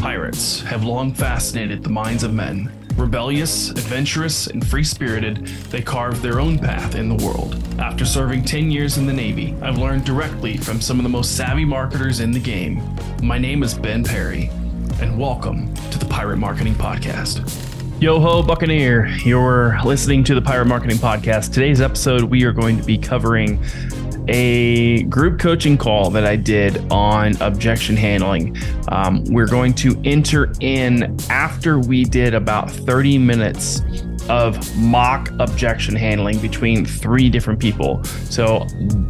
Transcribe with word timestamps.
Pirates 0.00 0.60
have 0.62 0.82
long 0.82 1.14
fascinated 1.14 1.84
the 1.84 1.88
minds 1.88 2.24
of 2.24 2.34
men. 2.34 2.72
Rebellious, 2.96 3.70
adventurous, 3.70 4.48
and 4.48 4.66
free 4.66 4.82
spirited, 4.82 5.46
they 5.70 5.80
carved 5.80 6.20
their 6.20 6.40
own 6.40 6.58
path 6.58 6.96
in 6.96 7.08
the 7.08 7.24
world. 7.24 7.56
After 7.78 8.04
serving 8.04 8.44
10 8.44 8.70
years 8.70 8.98
in 8.98 9.06
the 9.06 9.12
Navy, 9.12 9.54
I've 9.62 9.78
learned 9.78 10.04
directly 10.04 10.56
from 10.56 10.80
some 10.80 10.98
of 10.98 11.04
the 11.04 11.08
most 11.08 11.36
savvy 11.36 11.64
marketers 11.64 12.18
in 12.18 12.32
the 12.32 12.40
game. 12.40 12.82
My 13.22 13.38
name 13.38 13.62
is 13.62 13.74
Ben 13.74 14.02
Perry, 14.02 14.50
and 15.00 15.16
welcome 15.16 15.72
to 15.90 15.98
the 15.98 16.06
Pirate 16.06 16.38
Marketing 16.38 16.74
Podcast. 16.74 17.48
Yo 18.02 18.18
ho, 18.18 18.42
Buccaneer. 18.42 19.06
You're 19.24 19.78
listening 19.84 20.24
to 20.24 20.34
the 20.34 20.42
Pirate 20.42 20.66
Marketing 20.66 20.96
Podcast. 20.96 21.52
Today's 21.52 21.80
episode, 21.80 22.24
we 22.24 22.42
are 22.42 22.52
going 22.52 22.76
to 22.76 22.84
be 22.84 22.98
covering 22.98 23.62
a 24.28 25.02
group 25.04 25.38
coaching 25.38 25.76
call 25.76 26.10
that 26.10 26.24
I 26.24 26.36
did 26.36 26.90
on 26.92 27.40
objection 27.40 27.96
handling. 27.96 28.56
Um, 28.88 29.24
we're 29.24 29.48
going 29.48 29.74
to 29.74 30.00
enter 30.04 30.52
in 30.60 31.16
after 31.30 31.78
we 31.78 32.04
did 32.04 32.34
about 32.34 32.70
30 32.70 33.18
minutes 33.18 33.82
of 34.28 34.76
mock 34.78 35.30
objection 35.40 35.96
handling 35.96 36.38
between 36.38 36.84
three 36.84 37.28
different 37.28 37.58
people. 37.58 38.02
So 38.04 38.66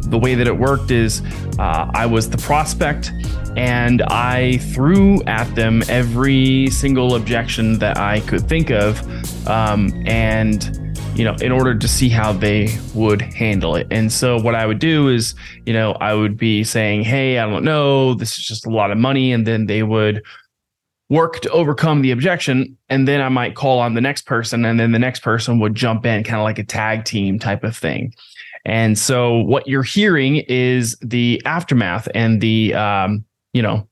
the 0.07 0.17
way 0.17 0.35
that 0.35 0.47
it 0.47 0.57
worked 0.57 0.91
is 0.91 1.21
uh, 1.59 1.91
I 1.93 2.05
was 2.05 2.29
the 2.29 2.37
prospect 2.37 3.11
and 3.55 4.01
I 4.03 4.57
threw 4.57 5.21
at 5.23 5.53
them 5.55 5.83
every 5.87 6.67
single 6.67 7.15
objection 7.15 7.77
that 7.79 7.97
I 7.97 8.21
could 8.21 8.47
think 8.47 8.71
of. 8.71 8.99
Um, 9.47 9.91
and 10.07 10.82
you 11.15 11.23
know, 11.23 11.35
in 11.41 11.51
order 11.51 11.75
to 11.75 11.87
see 11.87 12.09
how 12.09 12.33
they 12.33 12.75
would 12.95 13.21
handle 13.21 13.75
it. 13.75 13.87
And 13.91 14.11
so 14.11 14.39
what 14.39 14.55
I 14.55 14.65
would 14.65 14.79
do 14.79 15.09
is, 15.09 15.35
you 15.65 15.73
know, 15.73 15.91
I 15.93 16.13
would 16.13 16.37
be 16.37 16.63
saying, 16.63 17.03
Hey, 17.03 17.37
I 17.37 17.47
don't 17.47 17.63
know, 17.63 18.15
this 18.15 18.37
is 18.37 18.45
just 18.45 18.65
a 18.65 18.71
lot 18.71 18.91
of 18.91 18.97
money. 18.97 19.31
And 19.31 19.45
then 19.45 19.67
they 19.67 19.83
would 19.83 20.23
work 21.09 21.41
to 21.41 21.49
overcome 21.51 22.01
the 22.01 22.11
objection. 22.11 22.77
And 22.89 23.07
then 23.07 23.21
I 23.21 23.29
might 23.29 23.55
call 23.55 23.79
on 23.79 23.93
the 23.93 24.01
next 24.01 24.25
person. 24.25 24.65
And 24.65 24.79
then 24.79 24.91
the 24.91 24.99
next 24.99 25.19
person 25.19 25.59
would 25.59 25.75
jump 25.75 26.05
in, 26.05 26.23
kind 26.23 26.39
of 26.39 26.43
like 26.43 26.57
a 26.57 26.63
tag 26.63 27.05
team 27.05 27.37
type 27.37 27.63
of 27.63 27.77
thing. 27.77 28.13
And 28.65 28.97
so 28.97 29.37
what 29.37 29.67
you're 29.67 29.83
hearing 29.83 30.37
is 30.47 30.97
the 31.01 31.41
aftermath 31.45 32.07
and 32.15 32.41
the, 32.41 32.73
um, 32.73 33.25
you 33.53 33.61
know, 33.61 33.87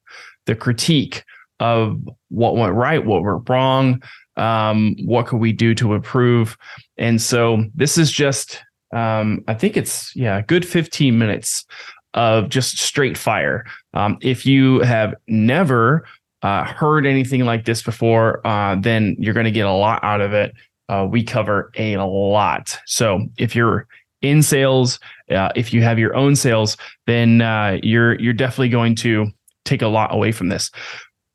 the 0.47 0.55
critique 0.55 1.23
of 1.59 2.01
what 2.29 2.55
went 2.55 2.73
right, 2.73 3.05
what 3.05 3.23
went 3.23 3.47
wrong, 3.47 4.01
um, 4.37 4.95
what 5.05 5.27
could 5.27 5.39
we 5.39 5.51
do 5.51 5.75
to 5.75 5.93
improve? 5.93 6.57
And 6.97 7.21
so 7.21 7.65
this 7.75 7.97
is 7.97 8.11
just 8.11 8.61
um, 8.93 9.43
i 9.47 9.53
think 9.53 9.77
it's 9.77 10.13
yeah 10.15 10.41
good 10.41 10.67
15 10.67 11.17
minutes 11.17 11.65
of 12.13 12.49
just 12.49 12.77
straight 12.77 13.17
fire. 13.17 13.65
Um, 13.93 14.17
if 14.21 14.45
you 14.45 14.81
have 14.81 15.15
never 15.29 16.05
uh, 16.41 16.65
heard 16.65 17.05
anything 17.05 17.45
like 17.45 17.63
this 17.63 17.81
before 17.81 18.45
uh, 18.45 18.75
then 18.75 19.15
you're 19.17 19.33
going 19.33 19.45
to 19.45 19.51
get 19.51 19.65
a 19.65 19.71
lot 19.71 20.03
out 20.03 20.19
of 20.19 20.33
it. 20.33 20.53
Uh, 20.89 21.07
we 21.09 21.23
cover 21.23 21.71
a 21.77 21.95
lot. 21.97 22.77
So 22.85 23.27
if 23.37 23.55
you're 23.55 23.87
in 24.21 24.43
sales 24.43 24.99
uh, 25.29 25.49
if 25.55 25.73
you 25.73 25.81
have 25.83 25.97
your 25.97 26.13
own 26.15 26.35
sales 26.35 26.75
then 27.07 27.41
uh, 27.41 27.77
you're 27.81 28.19
you're 28.19 28.33
definitely 28.33 28.69
going 28.69 28.95
to 28.95 29.27
take 29.63 29.81
a 29.81 29.87
lot 29.87 30.13
away 30.13 30.33
from 30.33 30.49
this. 30.49 30.69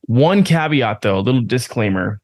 One 0.03 0.45
caveat 0.45 1.01
though 1.01 1.19
a 1.19 1.21
little 1.21 1.41
disclaimer 1.41 2.21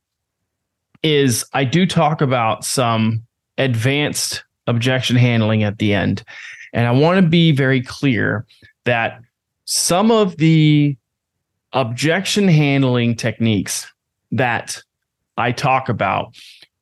is 1.03 1.45
I 1.53 1.65
do 1.65 1.87
talk 1.87 2.21
about 2.21 2.65
some 2.65 3.25
advanced 3.59 4.45
objection 4.67 5.17
handling 5.17 5.63
at 5.63 5.79
the 5.79 5.95
end. 5.95 6.23
And 6.73 6.87
I 6.87 6.93
want 6.93 7.23
to 7.23 7.29
be 7.29 7.53
very 7.53 7.83
clear 7.83 8.47
that 8.85 9.21
some 9.65 10.11
of 10.11 10.37
the 10.37 10.97
objection 11.73 12.49
handling 12.49 13.17
techniques 13.17 13.87
that 14.31 14.83
I 15.37 15.53
talk 15.53 15.89
about 15.89 16.35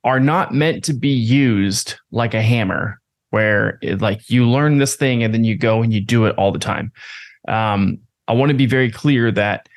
are 0.05 0.21
not 0.21 0.55
meant 0.55 0.85
to 0.85 0.93
be 0.93 1.09
used 1.09 1.95
like 2.11 2.35
a 2.35 2.43
hammer, 2.43 3.01
where 3.31 3.79
it, 3.83 4.01
like 4.01 4.29
you 4.31 4.49
learn 4.49 4.79
this 4.79 4.97
thing 4.97 5.23
and 5.23 5.33
then 5.33 5.45
you 5.45 5.57
go 5.57 5.83
and 5.83 5.93
you 5.93 6.01
do 6.01 6.25
it 6.25 6.35
all 6.37 6.53
the 6.53 6.59
time. 6.59 6.93
Um, 7.49 7.99
I 8.29 8.33
want 8.33 8.51
to 8.51 8.57
be 8.57 8.67
very 8.67 8.91
clear 8.91 9.31
that 9.33 9.69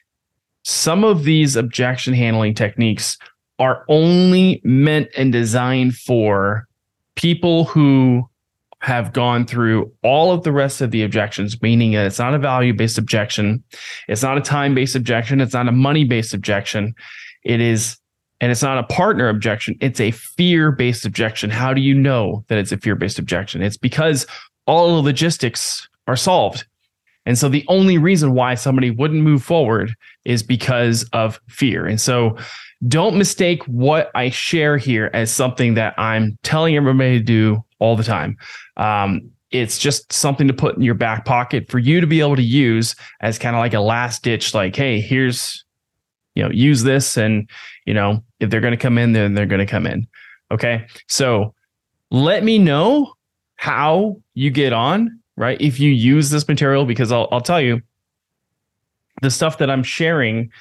some 0.64 1.04
of 1.04 1.24
these 1.24 1.56
objection 1.56 2.14
handling 2.14 2.54
techniques 2.54 3.18
are 3.60 3.86
only 3.88 4.62
meant 4.64 5.10
and 5.16 5.32
designed 5.32 5.96
for 5.96 6.68
people 7.16 7.66
who 7.66 8.28
have 8.80 9.14
gone 9.14 9.46
through 9.46 9.90
all 10.04 10.34
of 10.34 10.44
the 10.44 10.52
rest 10.52 10.82
of 10.82 10.92
the 10.92 11.04
objections, 11.04 11.62
meaning 11.62 11.94
that 11.94 12.06
it's 12.06 12.20
not 12.20 12.34
a 12.34 12.40
value 12.40 12.74
based 12.74 12.98
objection, 12.98 13.64
it's 14.10 14.22
not 14.22 14.38
a 14.38 14.42
time 14.42 14.76
based 14.76 14.96
objection, 14.96 15.40
it's 15.40 15.54
not 15.54 15.70
a 15.70 15.72
money 15.72 16.04
based 16.04 16.34
objection. 16.34 16.94
It 17.44 17.62
is, 17.62 17.98
and 18.42 18.52
it's 18.52 18.62
not 18.62 18.78
a 18.78 18.84
partner 18.84 19.30
objection, 19.30 19.78
it's 19.80 20.02
a 20.02 20.12
fear 20.12 20.72
based 20.72 21.06
objection. 21.06 21.50
How 21.50 21.74
do 21.74 21.80
you 21.80 21.94
know 21.94 22.44
that 22.50 22.58
it's 22.58 22.74
a 22.74 22.78
fear 22.78 22.96
based 22.96 23.20
objection? 23.20 23.62
It's 23.62 23.78
because 23.78 24.28
all 24.66 24.96
the 24.96 25.02
logistics 25.02 25.88
are 26.08 26.18
solved. 26.18 26.66
And 27.26 27.38
so 27.38 27.48
the 27.48 27.64
only 27.70 27.98
reason 27.98 28.34
why 28.34 28.56
somebody 28.56 28.92
wouldn't 28.92 29.24
move 29.24 29.44
forward 29.44 29.96
is 30.26 30.44
because 30.44 31.04
of 31.14 31.40
fear. 31.48 31.86
And 31.86 32.02
so 32.02 32.38
don't 32.88 33.18
mistake 33.18 33.64
what 33.66 34.12
I 34.16 34.30
share 34.30 34.78
here 34.78 35.10
as 35.14 35.32
something 35.32 35.76
that 35.76 35.98
I'm 35.98 36.38
telling 36.44 36.76
everybody 36.76 37.20
to 37.20 37.24
do 37.24 37.64
all 37.80 37.96
the 37.96 38.04
time. 38.04 38.38
Um, 38.78 39.30
it's 39.52 39.78
just 39.78 40.12
something 40.12 40.48
to 40.48 40.54
put 40.54 40.76
in 40.76 40.82
your 40.82 40.96
back 40.96 41.26
pocket 41.26 41.70
for 41.70 41.78
you 41.80 42.02
to 42.02 42.08
be 42.08 42.20
able 42.20 42.36
to 42.36 42.44
use 42.44 42.96
as 43.22 43.38
kind 43.38 43.56
of 43.56 43.60
like 43.60 43.74
a 43.74 43.80
last 43.80 44.24
ditch, 44.24 44.54
like, 44.54 44.76
hey, 44.76 45.00
here's, 45.00 45.64
you 46.34 46.44
know, 46.44 46.50
use 46.50 46.84
this. 46.84 47.18
And, 47.18 47.50
you 47.86 47.94
know, 47.94 48.24
if 48.40 48.50
they're 48.50 48.62
going 48.62 48.72
to 48.72 48.78
come 48.78 48.98
in, 48.98 49.14
then 49.14 49.36
they're 49.36 49.46
going 49.46 49.60
to 49.60 49.72
come 49.72 49.86
in. 49.86 50.08
Okay. 50.52 50.88
So 51.08 51.54
let 52.10 52.44
me 52.44 52.58
know 52.58 53.14
how 53.56 54.18
you 54.34 54.50
get 54.50 54.74
on, 54.74 55.20
right? 55.38 55.62
If 55.62 55.80
you 55.80 55.92
use 55.92 56.32
this 56.32 56.48
material, 56.48 56.86
because 56.86 57.12
I'll, 57.12 57.28
I'll 57.32 57.42
tell 57.42 57.62
you 57.62 57.82
the 59.22 59.30
stuff 59.30 59.60
that 59.60 59.70
I'm 59.70 59.84
sharing 59.84 60.52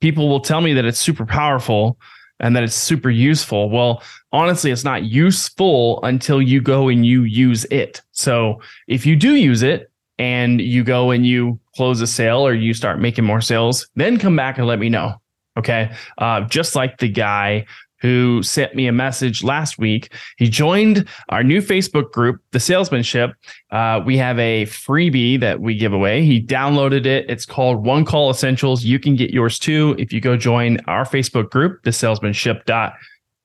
people 0.00 0.28
will 0.28 0.40
tell 0.40 0.60
me 0.60 0.72
that 0.74 0.84
it's 0.84 0.98
super 0.98 1.26
powerful 1.26 1.98
and 2.40 2.54
that 2.54 2.62
it's 2.62 2.74
super 2.74 3.10
useful. 3.10 3.68
Well, 3.68 4.02
honestly, 4.32 4.70
it's 4.70 4.84
not 4.84 5.04
useful 5.04 6.02
until 6.04 6.40
you 6.40 6.60
go 6.60 6.88
and 6.88 7.04
you 7.04 7.22
use 7.22 7.64
it. 7.66 8.02
So 8.12 8.60
if 8.86 9.04
you 9.04 9.16
do 9.16 9.34
use 9.34 9.62
it 9.62 9.90
and 10.18 10.60
you 10.60 10.84
go 10.84 11.10
and 11.10 11.26
you 11.26 11.58
close 11.74 12.00
a 12.00 12.06
sale 12.06 12.46
or 12.46 12.54
you 12.54 12.74
start 12.74 13.00
making 13.00 13.24
more 13.24 13.40
sales, 13.40 13.88
then 13.96 14.18
come 14.18 14.36
back 14.36 14.58
and 14.58 14.66
let 14.66 14.78
me 14.78 14.88
know. 14.88 15.20
Okay. 15.56 15.92
Uh, 16.18 16.42
just 16.42 16.76
like 16.76 16.98
the 16.98 17.08
guy 17.08 17.66
who 18.00 18.42
sent 18.42 18.74
me 18.74 18.86
a 18.86 18.92
message 18.92 19.42
last 19.42 19.78
week. 19.78 20.12
He 20.36 20.48
joined 20.48 21.06
our 21.28 21.42
new 21.42 21.60
Facebook 21.60 22.12
group, 22.12 22.40
The 22.52 22.60
Salesmanship. 22.60 23.32
Uh, 23.70 24.00
we 24.04 24.16
have 24.16 24.38
a 24.38 24.66
freebie 24.66 25.40
that 25.40 25.60
we 25.60 25.76
give 25.76 25.92
away. 25.92 26.24
He 26.24 26.42
downloaded 26.42 27.06
it. 27.06 27.28
It's 27.28 27.46
called 27.46 27.84
One 27.84 28.04
Call 28.04 28.30
Essentials. 28.30 28.84
You 28.84 28.98
can 28.98 29.16
get 29.16 29.30
yours 29.30 29.58
too 29.58 29.94
if 29.98 30.12
you 30.12 30.20
go 30.20 30.36
join 30.36 30.78
our 30.86 31.04
Facebook 31.04 31.50
group, 31.50 31.82
The 31.82 31.92
Salesmanship. 31.92 32.64
Dot, 32.66 32.94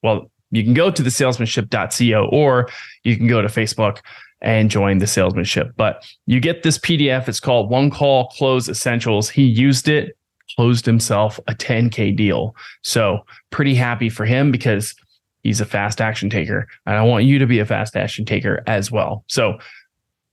well, 0.01 0.29
you 0.51 0.63
can 0.63 0.73
go 0.73 0.91
to 0.91 1.01
the 1.01 1.09
salesmanship.co 1.09 2.29
or 2.31 2.69
you 3.03 3.17
can 3.17 3.27
go 3.27 3.41
to 3.41 3.47
Facebook 3.47 3.99
and 4.41 4.69
join 4.69 4.99
the 4.99 5.07
salesmanship. 5.07 5.71
But 5.77 6.05
you 6.27 6.39
get 6.39 6.63
this 6.63 6.77
PDF. 6.77 7.27
It's 7.27 7.39
called 7.39 7.69
One 7.69 7.89
Call 7.89 8.27
Close 8.27 8.69
Essentials. 8.69 9.29
He 9.29 9.43
used 9.43 9.87
it 9.87 10.15
closed 10.55 10.85
himself 10.85 11.39
a 11.47 11.55
10K 11.55 12.15
deal. 12.15 12.55
So 12.83 13.25
pretty 13.49 13.75
happy 13.75 14.09
for 14.09 14.25
him 14.25 14.51
because 14.51 14.95
he's 15.41 15.61
a 15.61 15.65
fast 15.65 16.01
action 16.01 16.29
taker. 16.29 16.67
And 16.85 16.95
I 16.95 17.03
want 17.03 17.25
you 17.25 17.39
to 17.39 17.47
be 17.47 17.59
a 17.59 17.65
fast 17.65 17.95
action 17.95 18.25
taker 18.25 18.63
as 18.67 18.91
well. 18.91 19.23
So 19.27 19.57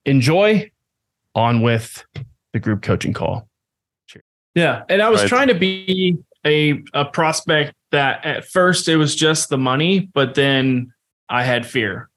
enjoy 0.04 0.70
on 1.34 1.62
with 1.62 2.04
the 2.53 2.59
group 2.59 2.82
coaching 2.82 3.12
call. 3.12 3.49
Cheers. 4.06 4.25
Yeah. 4.55 4.82
And 4.88 5.02
I 5.02 5.08
was 5.08 5.23
right. 5.23 5.29
trying 5.29 5.49
to 5.49 5.55
be 5.55 6.19
a, 6.44 6.82
a 6.94 7.05
prospect 7.05 7.75
that 7.93 8.25
at 8.25 8.46
first 8.46 8.88
it 8.88 8.96
was 8.96 9.14
just 9.14 9.49
the 9.49 9.58
money, 9.58 10.11
but 10.12 10.34
then 10.34 10.93
I 11.29 11.44
had 11.44 11.67
fear, 11.67 12.08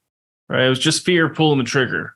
right? 0.50 0.66
It 0.66 0.70
was 0.70 0.80
just 0.80 1.06
fear 1.06 1.30
pulling 1.30 1.60
the 1.60 1.64
trigger. 1.64 2.16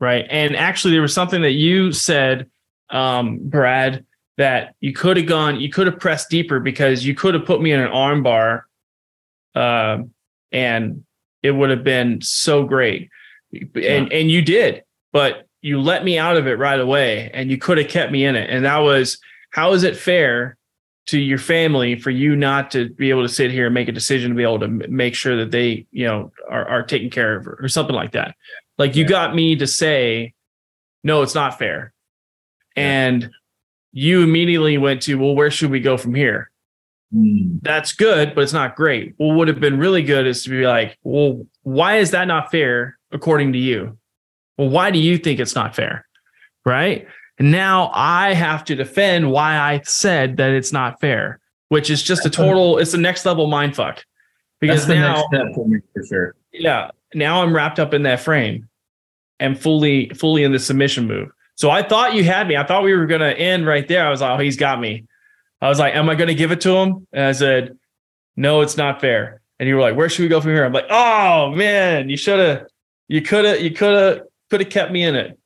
Right. 0.00 0.26
And 0.28 0.56
actually, 0.56 0.92
there 0.92 1.02
was 1.02 1.14
something 1.14 1.42
that 1.42 1.52
you 1.52 1.92
said, 1.92 2.50
um, 2.90 3.38
Brad, 3.40 4.04
that 4.38 4.74
you 4.80 4.92
could 4.92 5.16
have 5.16 5.26
gone, 5.26 5.60
you 5.60 5.68
could 5.68 5.86
have 5.86 5.98
pressed 5.98 6.30
deeper 6.30 6.60
because 6.60 7.04
you 7.04 7.14
could 7.14 7.34
have 7.34 7.44
put 7.44 7.60
me 7.60 7.72
in 7.72 7.80
an 7.80 7.90
armbar, 7.90 8.62
uh, 9.54 9.98
and 10.50 11.04
it 11.42 11.50
would 11.50 11.70
have 11.70 11.84
been 11.84 12.20
so 12.22 12.64
great. 12.64 13.08
And 13.52 13.72
yeah. 13.74 14.08
and 14.10 14.30
you 14.30 14.42
did, 14.42 14.82
but 15.12 15.46
you 15.60 15.80
let 15.80 16.04
me 16.04 16.18
out 16.18 16.36
of 16.36 16.46
it 16.46 16.58
right 16.58 16.80
away, 16.80 17.30
and 17.32 17.50
you 17.50 17.58
could 17.58 17.78
have 17.78 17.88
kept 17.88 18.10
me 18.10 18.24
in 18.24 18.36
it. 18.36 18.48
And 18.50 18.64
that 18.64 18.78
was 18.78 19.18
how 19.50 19.72
is 19.72 19.82
it 19.84 19.96
fair 19.96 20.56
to 21.06 21.18
your 21.18 21.38
family 21.38 21.96
for 21.96 22.10
you 22.10 22.36
not 22.36 22.70
to 22.70 22.88
be 22.90 23.10
able 23.10 23.22
to 23.22 23.28
sit 23.28 23.50
here 23.50 23.66
and 23.66 23.74
make 23.74 23.88
a 23.88 23.92
decision 23.92 24.30
to 24.30 24.36
be 24.36 24.42
able 24.42 24.60
to 24.60 24.68
make 24.68 25.14
sure 25.14 25.36
that 25.36 25.50
they 25.50 25.86
you 25.90 26.06
know 26.06 26.32
are, 26.48 26.66
are 26.68 26.82
taken 26.82 27.10
care 27.10 27.36
of 27.36 27.46
or 27.46 27.68
something 27.68 27.94
like 27.94 28.12
that 28.12 28.34
like 28.78 28.94
you 28.94 29.02
yeah. 29.02 29.08
got 29.08 29.34
me 29.34 29.56
to 29.56 29.66
say 29.66 30.32
no 31.02 31.22
it's 31.22 31.34
not 31.34 31.58
fair 31.58 31.92
yeah. 32.76 33.08
and 33.08 33.30
you 33.92 34.22
immediately 34.22 34.78
went 34.78 35.02
to, 35.02 35.16
well, 35.16 35.34
where 35.34 35.50
should 35.50 35.70
we 35.70 35.80
go 35.80 35.96
from 35.96 36.14
here? 36.14 36.50
Mm. 37.14 37.60
That's 37.62 37.92
good, 37.92 38.34
but 38.34 38.42
it's 38.42 38.52
not 38.52 38.74
great. 38.74 39.14
What 39.18 39.36
would 39.36 39.48
have 39.48 39.60
been 39.60 39.78
really 39.78 40.02
good 40.02 40.26
is 40.26 40.44
to 40.44 40.50
be 40.50 40.66
like, 40.66 40.98
well, 41.02 41.46
why 41.62 41.98
is 41.98 42.10
that 42.12 42.26
not 42.26 42.50
fair 42.50 42.98
according 43.10 43.52
to 43.52 43.58
you? 43.58 43.98
Well, 44.56 44.70
why 44.70 44.90
do 44.90 44.98
you 44.98 45.18
think 45.18 45.40
it's 45.40 45.54
not 45.54 45.76
fair? 45.76 46.06
Right. 46.64 47.06
And 47.38 47.50
now 47.50 47.90
I 47.94 48.34
have 48.34 48.64
to 48.64 48.74
defend 48.74 49.30
why 49.30 49.58
I 49.58 49.82
said 49.84 50.36
that 50.38 50.50
it's 50.50 50.72
not 50.72 51.00
fair, 51.00 51.40
which 51.68 51.90
is 51.90 52.02
just 52.02 52.24
a 52.24 52.30
total, 52.30 52.78
it's 52.78 52.92
the 52.92 52.98
next 52.98 53.26
level 53.26 53.46
mind 53.46 53.76
fuck. 53.76 54.04
Because 54.60 54.86
now, 54.86 55.24
for 55.54 55.66
me 55.66 55.80
for 55.92 56.06
sure. 56.06 56.36
Yeah. 56.52 56.92
Now 57.14 57.42
I'm 57.42 57.54
wrapped 57.54 57.80
up 57.80 57.92
in 57.92 58.04
that 58.04 58.20
frame 58.20 58.68
and 59.40 59.58
fully, 59.58 60.10
fully 60.10 60.44
in 60.44 60.52
the 60.52 60.60
submission 60.60 61.06
move. 61.08 61.30
So 61.56 61.70
I 61.70 61.82
thought 61.82 62.14
you 62.14 62.24
had 62.24 62.48
me. 62.48 62.56
I 62.56 62.64
thought 62.64 62.82
we 62.82 62.94
were 62.94 63.06
going 63.06 63.20
to 63.20 63.36
end 63.36 63.66
right 63.66 63.86
there. 63.86 64.06
I 64.06 64.10
was 64.10 64.20
like, 64.20 64.38
oh, 64.38 64.42
he's 64.42 64.56
got 64.56 64.80
me. 64.80 65.04
I 65.60 65.68
was 65.68 65.78
like, 65.78 65.94
am 65.94 66.08
I 66.08 66.14
going 66.14 66.28
to 66.28 66.34
give 66.34 66.50
it 66.50 66.60
to 66.62 66.74
him? 66.76 67.06
And 67.12 67.24
I 67.24 67.32
said, 67.32 67.78
no, 68.36 68.62
it's 68.62 68.76
not 68.76 69.00
fair. 69.00 69.40
And 69.58 69.68
you 69.68 69.76
were 69.76 69.80
like, 69.80 69.96
where 69.96 70.08
should 70.08 70.22
we 70.22 70.28
go 70.28 70.40
from 70.40 70.50
here? 70.50 70.64
I'm 70.64 70.72
like, 70.72 70.90
oh 70.90 71.50
man, 71.50 72.08
you 72.08 72.16
should 72.16 72.40
have, 72.40 72.66
you 73.06 73.22
could 73.22 73.44
have, 73.44 73.60
you 73.60 73.70
could 73.70 73.94
have, 73.94 74.22
could 74.50 74.60
have 74.60 74.70
kept 74.70 74.90
me 74.90 75.04
in 75.04 75.14
it. 75.14 75.38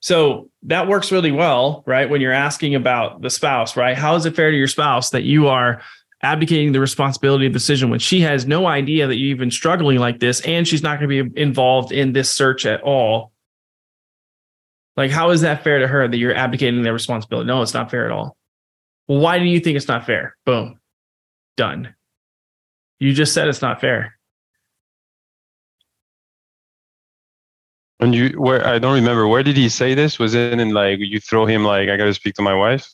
So 0.00 0.50
that 0.64 0.88
works 0.88 1.12
really 1.12 1.32
well, 1.32 1.82
right? 1.86 2.08
When 2.08 2.20
you're 2.20 2.32
asking 2.32 2.74
about 2.74 3.20
the 3.20 3.30
spouse, 3.30 3.76
right? 3.76 3.96
How 3.96 4.14
is 4.16 4.24
it 4.26 4.34
fair 4.34 4.50
to 4.50 4.56
your 4.56 4.68
spouse 4.68 5.10
that 5.10 5.22
you 5.22 5.48
are 5.48 5.82
abdicating 6.22 6.72
the 6.72 6.80
responsibility 6.80 7.46
of 7.46 7.52
the 7.52 7.58
decision 7.58 7.90
when 7.90 7.98
she 7.98 8.20
has 8.20 8.46
no 8.46 8.66
idea 8.66 9.06
that 9.06 9.16
you've 9.16 9.38
been 9.38 9.50
struggling 9.50 9.98
like 9.98 10.18
this 10.18 10.40
and 10.42 10.66
she's 10.66 10.82
not 10.82 10.98
going 10.98 11.10
to 11.10 11.24
be 11.24 11.40
involved 11.40 11.92
in 11.92 12.12
this 12.12 12.32
search 12.32 12.64
at 12.64 12.80
all? 12.80 13.31
Like, 14.96 15.10
how 15.10 15.30
is 15.30 15.40
that 15.40 15.64
fair 15.64 15.78
to 15.78 15.88
her 15.88 16.06
that 16.06 16.16
you're 16.16 16.34
abdicating 16.34 16.82
their 16.82 16.92
responsibility? 16.92 17.46
No, 17.46 17.62
it's 17.62 17.74
not 17.74 17.90
fair 17.90 18.04
at 18.04 18.12
all. 18.12 18.36
Well, 19.08 19.20
why 19.20 19.38
do 19.38 19.44
you 19.44 19.60
think 19.60 19.76
it's 19.76 19.88
not 19.88 20.06
fair? 20.06 20.36
Boom. 20.44 20.78
Done. 21.56 21.94
You 22.98 23.12
just 23.12 23.34
said 23.34 23.48
it's 23.48 23.62
not 23.62 23.80
fair. 23.80 24.18
And 28.00 28.14
you, 28.14 28.30
where 28.30 28.66
I 28.66 28.78
don't 28.78 28.94
remember, 28.94 29.28
where 29.28 29.42
did 29.42 29.56
he 29.56 29.68
say 29.68 29.94
this? 29.94 30.18
Was 30.18 30.34
it 30.34 30.58
in 30.58 30.70
like 30.70 30.98
you 30.98 31.20
throw 31.20 31.46
him 31.46 31.64
like 31.64 31.88
I 31.88 31.96
got 31.96 32.06
to 32.06 32.14
speak 32.14 32.34
to 32.34 32.42
my 32.42 32.54
wife? 32.54 32.92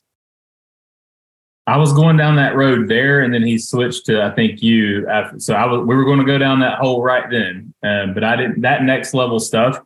I 1.67 1.77
was 1.77 1.93
going 1.93 2.17
down 2.17 2.37
that 2.37 2.57
road 2.57 2.89
there, 2.89 3.21
and 3.21 3.33
then 3.33 3.43
he 3.43 3.59
switched 3.59 4.07
to 4.07 4.23
I 4.23 4.35
think 4.35 4.63
you. 4.63 5.07
After, 5.09 5.39
so 5.39 5.55
I 5.55 5.67
was 5.67 5.87
we 5.87 5.95
were 5.95 6.05
going 6.05 6.19
to 6.19 6.25
go 6.25 6.39
down 6.39 6.61
that 6.61 6.79
hole 6.79 7.03
right 7.03 7.25
then, 7.31 7.75
um, 7.83 8.15
but 8.15 8.25
I 8.25 8.37
didn't. 8.37 8.63
That 8.63 8.83
next 8.85 9.13
level 9.15 9.39
stuff, 9.39 9.79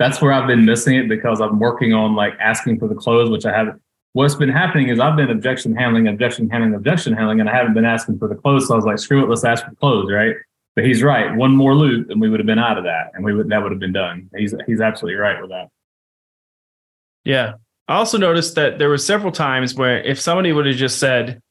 that's 0.00 0.22
where 0.22 0.32
I've 0.32 0.46
been 0.46 0.64
missing 0.64 0.96
it 0.96 1.10
because 1.10 1.42
I'm 1.42 1.58
working 1.58 1.92
on 1.92 2.14
like 2.14 2.32
asking 2.40 2.78
for 2.78 2.88
the 2.88 2.94
close, 2.94 3.28
which 3.28 3.44
I 3.44 3.54
haven't. 3.54 3.82
What's 4.14 4.34
been 4.34 4.48
happening 4.48 4.88
is 4.88 4.98
I've 4.98 5.14
been 5.14 5.30
objection 5.30 5.76
handling, 5.76 6.08
objection 6.08 6.48
handling, 6.48 6.74
objection 6.74 7.12
handling, 7.12 7.40
and 7.40 7.50
I 7.50 7.54
haven't 7.54 7.74
been 7.74 7.84
asking 7.84 8.18
for 8.18 8.26
the 8.26 8.34
close. 8.34 8.66
So 8.66 8.72
I 8.72 8.76
was 8.76 8.86
like, 8.86 8.98
screw 8.98 9.22
it, 9.22 9.28
let's 9.28 9.44
ask 9.44 9.62
for 9.62 9.70
the 9.70 9.76
close, 9.76 10.10
right? 10.10 10.34
But 10.74 10.86
he's 10.86 11.02
right. 11.02 11.36
One 11.36 11.54
more 11.54 11.74
loop, 11.74 12.08
and 12.08 12.18
we 12.18 12.30
would 12.30 12.40
have 12.40 12.46
been 12.46 12.58
out 12.58 12.78
of 12.78 12.84
that, 12.84 13.10
and 13.12 13.22
we 13.22 13.34
would 13.34 13.50
that 13.50 13.62
would 13.62 13.72
have 13.72 13.78
been 13.78 13.92
done. 13.92 14.30
He's 14.34 14.54
he's 14.66 14.80
absolutely 14.80 15.20
right 15.20 15.38
with 15.38 15.50
that. 15.50 15.68
Yeah. 17.24 17.54
I 17.86 17.96
also 17.96 18.16
noticed 18.16 18.54
that 18.54 18.78
there 18.78 18.88
were 18.88 18.98
several 18.98 19.32
times 19.32 19.74
where 19.74 20.02
if 20.02 20.18
somebody 20.18 20.52
would 20.52 20.64
have 20.64 20.76
just 20.76 20.98
said, 20.98 21.42